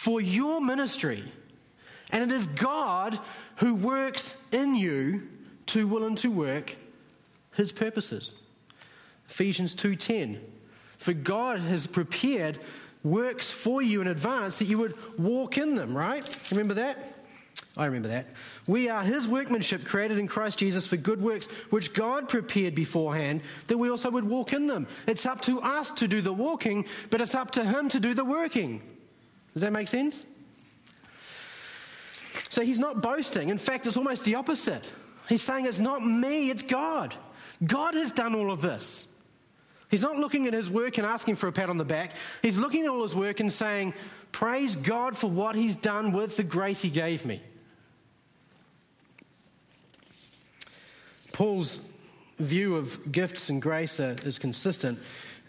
for 0.00 0.18
your 0.18 0.62
ministry. 0.62 1.22
And 2.08 2.22
it 2.22 2.34
is 2.34 2.46
God 2.46 3.18
who 3.56 3.74
works 3.74 4.34
in 4.50 4.74
you 4.74 5.28
to 5.66 5.86
will 5.86 6.06
and 6.06 6.16
to 6.18 6.30
work 6.30 6.74
his 7.52 7.70
purposes. 7.70 8.32
Ephesians 9.28 9.74
2:10 9.74 10.40
For 10.96 11.12
God 11.12 11.60
has 11.60 11.86
prepared 11.86 12.60
works 13.02 13.50
for 13.50 13.82
you 13.82 14.00
in 14.00 14.06
advance 14.06 14.58
that 14.60 14.68
you 14.68 14.78
would 14.78 14.96
walk 15.18 15.58
in 15.58 15.74
them, 15.74 15.94
right? 15.94 16.26
Remember 16.50 16.72
that? 16.74 17.26
I 17.76 17.84
remember 17.84 18.08
that. 18.08 18.32
We 18.66 18.88
are 18.88 19.02
his 19.02 19.28
workmanship 19.28 19.84
created 19.84 20.16
in 20.16 20.28
Christ 20.28 20.56
Jesus 20.56 20.86
for 20.86 20.96
good 20.96 21.20
works, 21.20 21.46
which 21.68 21.92
God 21.92 22.26
prepared 22.26 22.74
beforehand 22.74 23.42
that 23.66 23.76
we 23.76 23.90
also 23.90 24.10
would 24.10 24.24
walk 24.24 24.54
in 24.54 24.66
them. 24.66 24.86
It's 25.06 25.26
up 25.26 25.42
to 25.42 25.60
us 25.60 25.90
to 25.90 26.08
do 26.08 26.22
the 26.22 26.32
walking, 26.32 26.86
but 27.10 27.20
it's 27.20 27.34
up 27.34 27.50
to 27.50 27.66
him 27.66 27.90
to 27.90 28.00
do 28.00 28.14
the 28.14 28.24
working. 28.24 28.80
Does 29.54 29.62
that 29.62 29.72
make 29.72 29.88
sense? 29.88 30.24
So 32.48 32.62
he's 32.62 32.78
not 32.78 33.00
boasting. 33.00 33.48
In 33.48 33.58
fact, 33.58 33.86
it's 33.86 33.96
almost 33.96 34.24
the 34.24 34.34
opposite. 34.34 34.84
He's 35.28 35.42
saying, 35.42 35.66
It's 35.66 35.78
not 35.78 36.04
me, 36.04 36.50
it's 36.50 36.62
God. 36.62 37.14
God 37.64 37.94
has 37.94 38.12
done 38.12 38.34
all 38.34 38.50
of 38.50 38.60
this. 38.60 39.06
He's 39.90 40.02
not 40.02 40.16
looking 40.16 40.46
at 40.46 40.52
his 40.52 40.70
work 40.70 40.98
and 40.98 41.06
asking 41.06 41.36
for 41.36 41.48
a 41.48 41.52
pat 41.52 41.68
on 41.68 41.76
the 41.76 41.84
back. 41.84 42.12
He's 42.42 42.56
looking 42.56 42.84
at 42.84 42.90
all 42.90 43.02
his 43.02 43.14
work 43.14 43.40
and 43.40 43.52
saying, 43.52 43.94
Praise 44.32 44.76
God 44.76 45.16
for 45.16 45.28
what 45.28 45.56
he's 45.56 45.74
done 45.74 46.12
with 46.12 46.36
the 46.36 46.44
grace 46.44 46.80
he 46.80 46.90
gave 46.90 47.24
me. 47.24 47.42
Paul's 51.32 51.80
view 52.38 52.76
of 52.76 53.12
gifts 53.12 53.50
and 53.50 53.60
grace 53.60 53.98
is 53.98 54.38
consistent. 54.38 54.98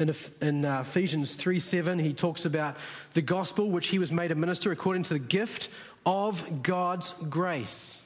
In, 0.02 0.66
uh, 0.66 0.82
Ephesians 0.82 1.36
3 1.36 1.60
7, 1.60 2.00
he 2.00 2.14
talks 2.14 2.46
about 2.46 2.78
the 3.14 3.22
gospel, 3.22 3.70
which 3.70 3.88
he 3.88 4.00
was 4.00 4.12
made 4.12 4.32
a 4.32 4.36
minister 4.36 4.72
according 4.72 5.04
to 5.04 5.14
the 5.14 5.20
gift 5.20 5.70
of 6.06 6.64
God's 6.64 7.14
grace. 7.30 8.02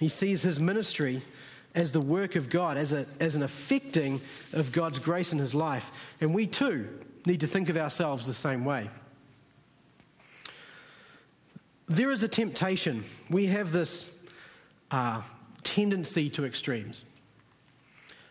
He 0.00 0.08
sees 0.08 0.42
his 0.42 0.58
ministry 0.58 1.22
as 1.74 1.92
the 1.92 2.00
work 2.00 2.36
of 2.36 2.48
God, 2.48 2.76
as, 2.76 2.92
a, 2.92 3.06
as 3.20 3.36
an 3.36 3.42
affecting 3.42 4.20
of 4.52 4.72
God's 4.72 4.98
grace 4.98 5.32
in 5.32 5.38
his 5.38 5.54
life. 5.54 5.90
And 6.20 6.34
we 6.34 6.46
too 6.46 6.88
need 7.26 7.40
to 7.40 7.46
think 7.46 7.68
of 7.68 7.76
ourselves 7.76 8.26
the 8.26 8.34
same 8.34 8.64
way. 8.64 8.88
There 11.88 12.10
is 12.10 12.22
a 12.22 12.28
temptation. 12.28 13.04
We 13.30 13.46
have 13.46 13.72
this 13.72 14.08
uh, 14.90 15.22
tendency 15.62 16.30
to 16.30 16.44
extremes. 16.44 17.04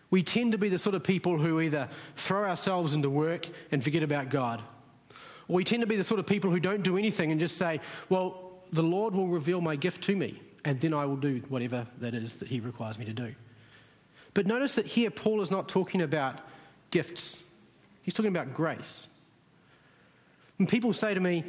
We 0.10 0.24
tend 0.24 0.54
to 0.54 0.58
be 0.58 0.70
the 0.70 0.78
sort 0.78 0.96
of 0.96 1.04
people 1.04 1.38
who 1.38 1.60
either 1.60 1.90
throw 2.16 2.46
ourselves 2.46 2.94
into 2.94 3.10
work 3.10 3.48
and 3.72 3.84
forget 3.84 4.04
about 4.04 4.30
God, 4.30 4.62
or 5.48 5.56
we 5.56 5.64
tend 5.64 5.82
to 5.82 5.88
be 5.88 5.96
the 5.96 6.04
sort 6.04 6.20
of 6.20 6.26
people 6.26 6.50
who 6.52 6.60
don't 6.60 6.84
do 6.84 6.98
anything 6.98 7.32
and 7.32 7.40
just 7.40 7.58
say, 7.58 7.82
Well, 8.10 8.52
the 8.72 8.84
Lord 8.84 9.14
will 9.14 9.28
reveal 9.28 9.62
my 9.62 9.76
gift 9.76 10.04
to 10.06 10.16
me, 10.16 10.42
and 10.66 10.80
then 10.80 10.94
I 10.94 11.06
will 11.06 11.18
do 11.18 11.42
whatever 11.50 11.88
that 12.00 12.14
is 12.14 12.36
that 12.36 12.48
He 12.48 12.60
requires 12.60 12.98
me 12.98 13.06
to 13.06 13.14
do. 13.14 13.34
But 14.34 14.46
notice 14.46 14.76
that 14.76 14.86
here, 14.86 15.10
Paul 15.10 15.42
is 15.42 15.52
not 15.52 15.68
talking 15.68 16.02
about 16.02 16.40
gifts, 16.92 17.38
he's 18.02 18.14
talking 18.14 18.32
about 18.32 18.54
grace. 18.54 19.08
When 20.58 20.68
people 20.68 20.94
say 20.94 21.14
to 21.14 21.20
me, 21.20 21.44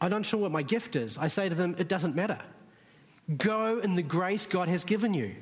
I'm 0.00 0.10
not 0.10 0.26
sure 0.26 0.40
what 0.40 0.52
my 0.52 0.62
gift 0.62 0.96
is, 0.96 1.16
I 1.16 1.28
say 1.28 1.48
to 1.48 1.54
them, 1.54 1.76
It 1.78 1.88
doesn't 1.88 2.16
matter. 2.16 2.38
Go 3.36 3.78
in 3.78 3.94
the 3.94 4.02
grace 4.02 4.46
God 4.46 4.68
has 4.68 4.82
given 4.82 5.14
you. 5.14 5.34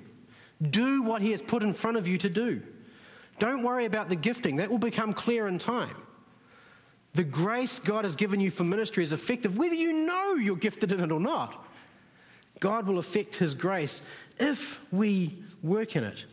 Do 0.63 1.03
what 1.03 1.23
He 1.23 1.33
has 1.33 1.43
put 1.43 1.63
in 1.63 1.73
front 1.73 1.97
of 1.97 2.09
you 2.09 2.19
to 2.19 2.29
do. 2.29 2.63
Don't 3.39 3.63
worry 3.63 3.85
about 3.85 4.09
the 4.09 4.17
gifting, 4.17 4.57
that 4.57 4.71
will 4.71 4.79
become 4.79 5.13
clear 5.13 5.47
in 5.47 5.59
time. 5.59 5.97
The 7.15 7.25
grace 7.25 7.79
God 7.79 8.05
has 8.05 8.17
given 8.17 8.41
you 8.41 8.51
for 8.51 8.65
ministry 8.65 9.03
is 9.03 9.13
effective, 9.13 9.57
whether 9.57 9.75
you 9.75 9.93
know 9.93 10.35
you're 10.35 10.57
gifted 10.57 10.93
in 10.93 11.01
it 11.01 11.13
or 11.13 11.21
not. 11.21 11.65
God 12.61 12.87
will 12.87 12.99
affect 12.99 13.37
His 13.37 13.55
grace 13.55 14.03
if 14.39 14.81
we 14.93 15.43
work 15.63 15.97
in 15.97 16.05
it. 16.05 16.25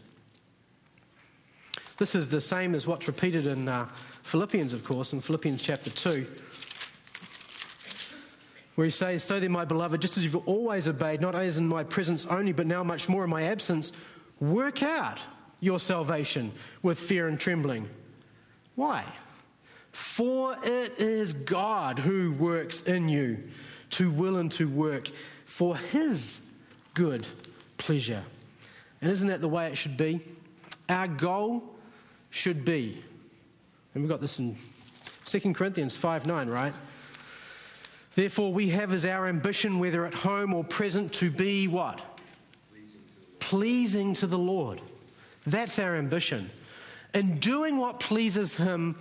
This 1.98 2.14
is 2.14 2.28
the 2.28 2.42
same 2.42 2.76
as 2.76 2.86
what's 2.86 3.08
repeated 3.08 3.46
in 3.46 3.70
uh, 3.70 3.88
Philippians, 4.24 4.74
of 4.74 4.84
course, 4.84 5.14
in 5.14 5.22
Philippians 5.22 5.62
chapter 5.62 5.90
2, 5.90 6.28
where 8.76 8.86
he 8.86 8.92
says, 8.92 9.24
So 9.24 9.40
then, 9.40 9.52
my 9.52 9.64
beloved, 9.64 10.02
just 10.02 10.18
as 10.18 10.24
you've 10.24 10.36
always 10.48 10.90
obeyed, 10.90 11.22
not 11.22 11.36
as 11.36 11.58
in 11.58 11.68
my 11.68 11.86
presence 11.86 12.26
only, 12.26 12.52
but 12.52 12.68
now 12.68 12.84
much 12.84 13.08
more 13.08 13.24
in 13.24 13.30
my 13.30 13.44
absence, 13.44 13.94
work 14.40 14.84
out 14.84 15.20
your 15.60 15.80
salvation 15.80 16.52
with 16.84 17.00
fear 17.00 17.28
and 17.28 17.40
trembling. 17.40 17.90
Why? 18.76 19.04
For 19.92 20.58
it 20.64 21.00
is 21.00 21.34
God 21.34 22.00
who 22.00 22.34
works 22.34 22.82
in 22.82 23.08
you 23.08 23.44
to 23.92 24.12
will 24.12 24.38
and 24.38 24.52
to 24.54 24.68
work 24.68 25.10
for 25.46 25.78
his 25.78 26.40
good 26.94 27.26
pleasure. 27.78 28.24
And 29.02 29.12
isn't 29.12 29.28
that 29.28 29.42
the 29.42 29.48
way 29.48 29.68
it 29.68 29.78
should 29.78 29.98
be? 29.98 30.20
Our 30.90 31.08
goal 31.08 31.64
should 32.30 32.66
be, 32.66 33.02
and 33.94 34.04
we've 34.04 34.10
got 34.10 34.22
this 34.22 34.40
in 34.40 34.58
2 35.26 35.54
Corinthians 35.54 35.96
5 35.96 36.26
9, 36.26 36.50
right? 36.50 36.74
Therefore, 38.16 38.54
we 38.54 38.70
have 38.70 38.94
as 38.94 39.06
our 39.06 39.28
ambition, 39.28 39.80
whether 39.80 40.06
at 40.06 40.14
home 40.14 40.54
or 40.54 40.64
present, 40.64 41.14
to 41.14 41.30
be 41.30 41.68
what? 41.68 42.02
Pleasing 43.50 44.16
to 44.16 44.26
the 44.26 44.40
Lord. 44.40 44.82
That's 45.46 45.78
our 45.78 45.98
ambition. 45.98 46.50
In 47.14 47.38
doing 47.38 47.78
what 47.78 48.00
pleases 48.00 48.58
Him, 48.58 48.96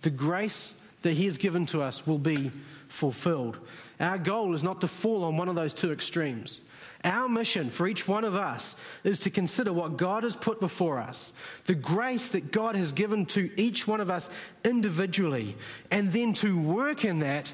the 0.00 0.08
grace 0.08 0.72
that 1.02 1.12
He 1.12 1.26
has 1.26 1.36
given 1.36 1.66
to 1.66 1.82
us 1.82 2.06
will 2.06 2.18
be 2.18 2.50
fulfilled. 2.88 3.58
Our 4.00 4.16
goal 4.16 4.54
is 4.54 4.62
not 4.62 4.80
to 4.80 4.88
fall 4.88 5.22
on 5.22 5.36
one 5.36 5.50
of 5.50 5.54
those 5.54 5.74
two 5.74 5.92
extremes. 5.92 6.62
Our 7.04 7.28
mission 7.28 7.68
for 7.68 7.86
each 7.86 8.08
one 8.08 8.24
of 8.24 8.34
us 8.34 8.74
is 9.04 9.18
to 9.20 9.30
consider 9.30 9.70
what 9.70 9.98
God 9.98 10.22
has 10.22 10.34
put 10.34 10.60
before 10.60 10.98
us, 10.98 11.34
the 11.66 11.74
grace 11.74 12.30
that 12.30 12.50
God 12.50 12.74
has 12.74 12.90
given 12.92 13.26
to 13.26 13.50
each 13.60 13.86
one 13.86 14.00
of 14.00 14.10
us 14.10 14.30
individually, 14.64 15.58
and 15.90 16.10
then 16.10 16.32
to 16.34 16.58
work 16.58 17.04
in 17.04 17.18
that 17.18 17.52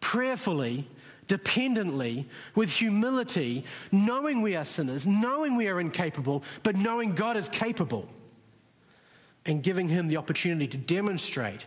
prayerfully, 0.00 0.88
dependently, 1.26 2.26
with 2.54 2.70
humility, 2.70 3.64
knowing 3.92 4.42
we 4.42 4.56
are 4.56 4.64
sinners, 4.64 5.06
knowing 5.06 5.56
we 5.56 5.68
are 5.68 5.80
incapable, 5.80 6.42
but 6.62 6.76
knowing 6.76 7.14
God 7.14 7.36
is 7.36 7.48
capable 7.48 8.08
and 9.46 9.62
giving 9.62 9.88
him 9.88 10.08
the 10.08 10.16
opportunity 10.16 10.66
to 10.68 10.76
demonstrate 10.76 11.64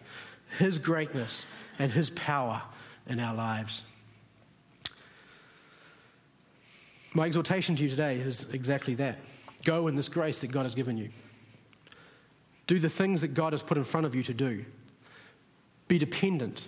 his 0.57 0.79
greatness 0.79 1.45
and 1.79 1.91
his 1.91 2.09
power 2.11 2.61
in 3.07 3.19
our 3.19 3.35
lives. 3.35 3.83
My 7.13 7.25
exhortation 7.25 7.75
to 7.75 7.83
you 7.83 7.89
today 7.89 8.17
is 8.19 8.45
exactly 8.51 8.95
that. 8.95 9.19
Go 9.63 9.87
in 9.87 9.95
this 9.95 10.09
grace 10.09 10.39
that 10.39 10.51
God 10.51 10.63
has 10.63 10.75
given 10.75 10.97
you. 10.97 11.09
Do 12.67 12.79
the 12.79 12.89
things 12.89 13.21
that 13.21 13.33
God 13.33 13.53
has 13.53 13.63
put 13.63 13.77
in 13.77 13.83
front 13.83 14.05
of 14.05 14.13
you 14.13 14.23
to 14.23 14.33
do. 14.33 14.65
Be 15.87 15.97
dependent. 15.97 16.65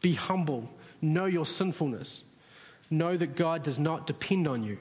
Be 0.00 0.14
humble. 0.14 0.68
Know 1.06 1.26
your 1.26 1.46
sinfulness. 1.46 2.24
Know 2.90 3.16
that 3.16 3.36
God 3.36 3.62
does 3.62 3.78
not 3.78 4.06
depend 4.06 4.48
on 4.48 4.64
you, 4.64 4.76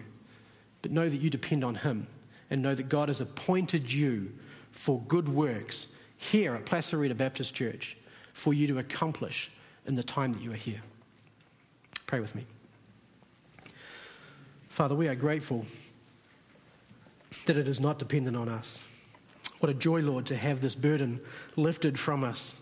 but 0.82 0.92
know 0.92 1.08
that 1.08 1.22
you 1.22 1.30
depend 1.30 1.64
on 1.64 1.76
Him. 1.76 2.08
And 2.50 2.62
know 2.62 2.76
that 2.76 2.90
God 2.90 3.10
has 3.10 3.22
appointed 3.22 3.92
you 3.92 4.32
for 4.72 5.02
good 5.08 5.30
works 5.30 5.88
here 6.18 6.56
at 6.56 6.66
Placerita 6.66 7.16
Baptist 7.16 7.54
Church 7.54 7.98
for 8.34 8.54
you 8.54 8.68
to 8.68 8.80
accomplish 8.80 9.52
in 9.86 9.96
the 9.96 10.04
time 10.04 10.34
that 10.34 10.42
you 10.42 10.52
are 10.52 10.56
here. 10.56 10.82
Pray 12.08 12.20
with 12.20 12.34
me. 12.36 12.46
Father, 14.70 14.96
we 14.96 15.08
are 15.08 15.16
grateful 15.16 15.66
that 17.46 17.58
it 17.58 17.68
is 17.68 17.80
not 17.80 18.00
dependent 18.00 18.36
on 18.36 18.50
us. 18.50 18.84
What 19.60 19.70
a 19.70 19.74
joy, 19.76 20.02
Lord, 20.02 20.26
to 20.28 20.36
have 20.36 20.62
this 20.62 20.76
burden 20.76 21.20
lifted 21.56 21.98
from 22.00 22.24
us. 22.24 22.56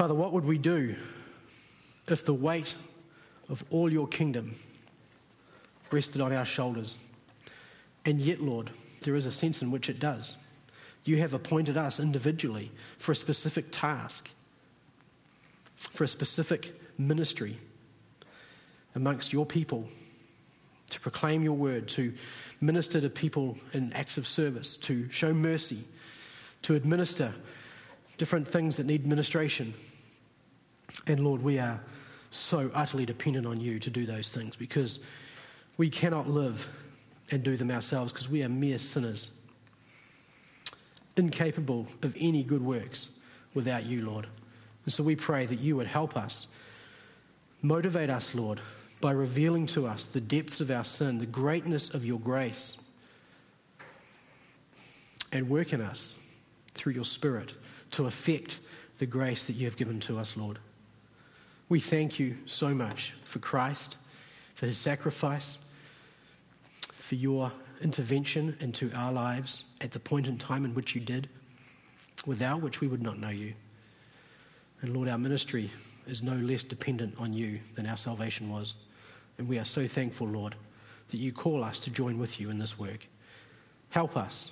Father, 0.00 0.14
what 0.14 0.32
would 0.32 0.46
we 0.46 0.56
do 0.56 0.96
if 2.08 2.24
the 2.24 2.32
weight 2.32 2.74
of 3.50 3.62
all 3.68 3.92
your 3.92 4.08
kingdom 4.08 4.54
rested 5.90 6.22
on 6.22 6.32
our 6.32 6.46
shoulders? 6.46 6.96
And 8.06 8.18
yet, 8.18 8.40
Lord, 8.40 8.70
there 9.02 9.14
is 9.14 9.26
a 9.26 9.30
sense 9.30 9.60
in 9.60 9.70
which 9.70 9.90
it 9.90 10.00
does. 10.00 10.36
You 11.04 11.18
have 11.18 11.34
appointed 11.34 11.76
us 11.76 12.00
individually 12.00 12.72
for 12.96 13.12
a 13.12 13.14
specific 13.14 13.66
task, 13.72 14.30
for 15.76 16.04
a 16.04 16.08
specific 16.08 16.80
ministry 16.96 17.58
amongst 18.94 19.34
your 19.34 19.44
people, 19.44 19.86
to 20.88 20.98
proclaim 20.98 21.42
your 21.42 21.58
word, 21.58 21.88
to 21.88 22.14
minister 22.62 23.02
to 23.02 23.10
people 23.10 23.58
in 23.74 23.92
acts 23.92 24.16
of 24.16 24.26
service, 24.26 24.78
to 24.78 25.10
show 25.10 25.34
mercy, 25.34 25.84
to 26.62 26.74
administer 26.74 27.34
different 28.16 28.48
things 28.48 28.78
that 28.78 28.86
need 28.86 29.06
ministration. 29.06 29.74
And 31.06 31.20
Lord, 31.20 31.42
we 31.42 31.58
are 31.58 31.80
so 32.30 32.70
utterly 32.74 33.04
dependent 33.04 33.46
on 33.46 33.60
you 33.60 33.78
to 33.80 33.90
do 33.90 34.06
those 34.06 34.32
things 34.32 34.56
because 34.56 35.00
we 35.76 35.90
cannot 35.90 36.28
live 36.28 36.68
and 37.30 37.42
do 37.42 37.56
them 37.56 37.70
ourselves 37.70 38.12
because 38.12 38.28
we 38.28 38.42
are 38.42 38.48
mere 38.48 38.78
sinners, 38.78 39.30
incapable 41.16 41.86
of 42.02 42.14
any 42.18 42.42
good 42.42 42.62
works 42.62 43.08
without 43.54 43.84
you, 43.84 44.04
Lord. 44.04 44.26
And 44.84 44.92
so 44.92 45.02
we 45.02 45.16
pray 45.16 45.46
that 45.46 45.58
you 45.58 45.76
would 45.76 45.86
help 45.86 46.16
us, 46.16 46.46
motivate 47.62 48.10
us, 48.10 48.34
Lord, 48.34 48.60
by 49.00 49.12
revealing 49.12 49.66
to 49.68 49.86
us 49.86 50.06
the 50.06 50.20
depths 50.20 50.60
of 50.60 50.70
our 50.70 50.84
sin, 50.84 51.18
the 51.18 51.26
greatness 51.26 51.90
of 51.90 52.04
your 52.04 52.18
grace, 52.18 52.76
and 55.32 55.48
work 55.48 55.72
in 55.72 55.80
us 55.80 56.16
through 56.74 56.92
your 56.92 57.04
Spirit 57.04 57.54
to 57.92 58.06
effect 58.06 58.60
the 58.98 59.06
grace 59.06 59.46
that 59.46 59.54
you 59.54 59.64
have 59.66 59.76
given 59.76 60.00
to 60.00 60.18
us, 60.18 60.36
Lord. 60.36 60.58
We 61.70 61.78
thank 61.78 62.18
you 62.18 62.36
so 62.46 62.74
much 62.74 63.14
for 63.22 63.38
Christ, 63.38 63.96
for 64.56 64.66
his 64.66 64.76
sacrifice, 64.76 65.60
for 66.98 67.14
your 67.14 67.52
intervention 67.80 68.56
into 68.58 68.90
our 68.92 69.12
lives 69.12 69.62
at 69.80 69.92
the 69.92 70.00
point 70.00 70.26
in 70.26 70.36
time 70.36 70.64
in 70.64 70.74
which 70.74 70.96
you 70.96 71.00
did, 71.00 71.28
without 72.26 72.60
which 72.60 72.80
we 72.80 72.88
would 72.88 73.00
not 73.00 73.20
know 73.20 73.28
you. 73.28 73.54
And 74.82 74.92
Lord, 74.92 75.08
our 75.08 75.16
ministry 75.16 75.70
is 76.08 76.24
no 76.24 76.34
less 76.34 76.64
dependent 76.64 77.14
on 77.18 77.32
you 77.32 77.60
than 77.76 77.86
our 77.86 77.96
salvation 77.96 78.50
was. 78.50 78.74
And 79.38 79.48
we 79.48 79.56
are 79.56 79.64
so 79.64 79.86
thankful, 79.86 80.26
Lord, 80.26 80.56
that 81.10 81.18
you 81.18 81.32
call 81.32 81.62
us 81.62 81.78
to 81.80 81.90
join 81.90 82.18
with 82.18 82.40
you 82.40 82.50
in 82.50 82.58
this 82.58 82.80
work. 82.80 83.06
Help 83.90 84.16
us 84.16 84.50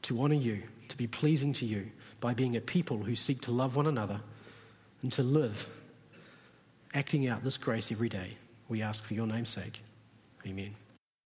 to 0.00 0.22
honour 0.22 0.34
you, 0.34 0.62
to 0.88 0.96
be 0.96 1.06
pleasing 1.06 1.52
to 1.52 1.66
you 1.66 1.90
by 2.20 2.32
being 2.32 2.56
a 2.56 2.60
people 2.62 3.02
who 3.02 3.14
seek 3.14 3.42
to 3.42 3.50
love 3.50 3.76
one 3.76 3.86
another 3.86 4.22
and 5.04 5.12
to 5.12 5.22
live 5.22 5.68
acting 6.94 7.28
out 7.28 7.44
this 7.44 7.58
grace 7.58 7.92
every 7.92 8.08
day. 8.08 8.38
We 8.70 8.80
ask 8.80 9.04
for 9.04 9.12
your 9.12 9.26
name's 9.26 9.50
sake. 9.50 9.82
Amen. 10.46 10.74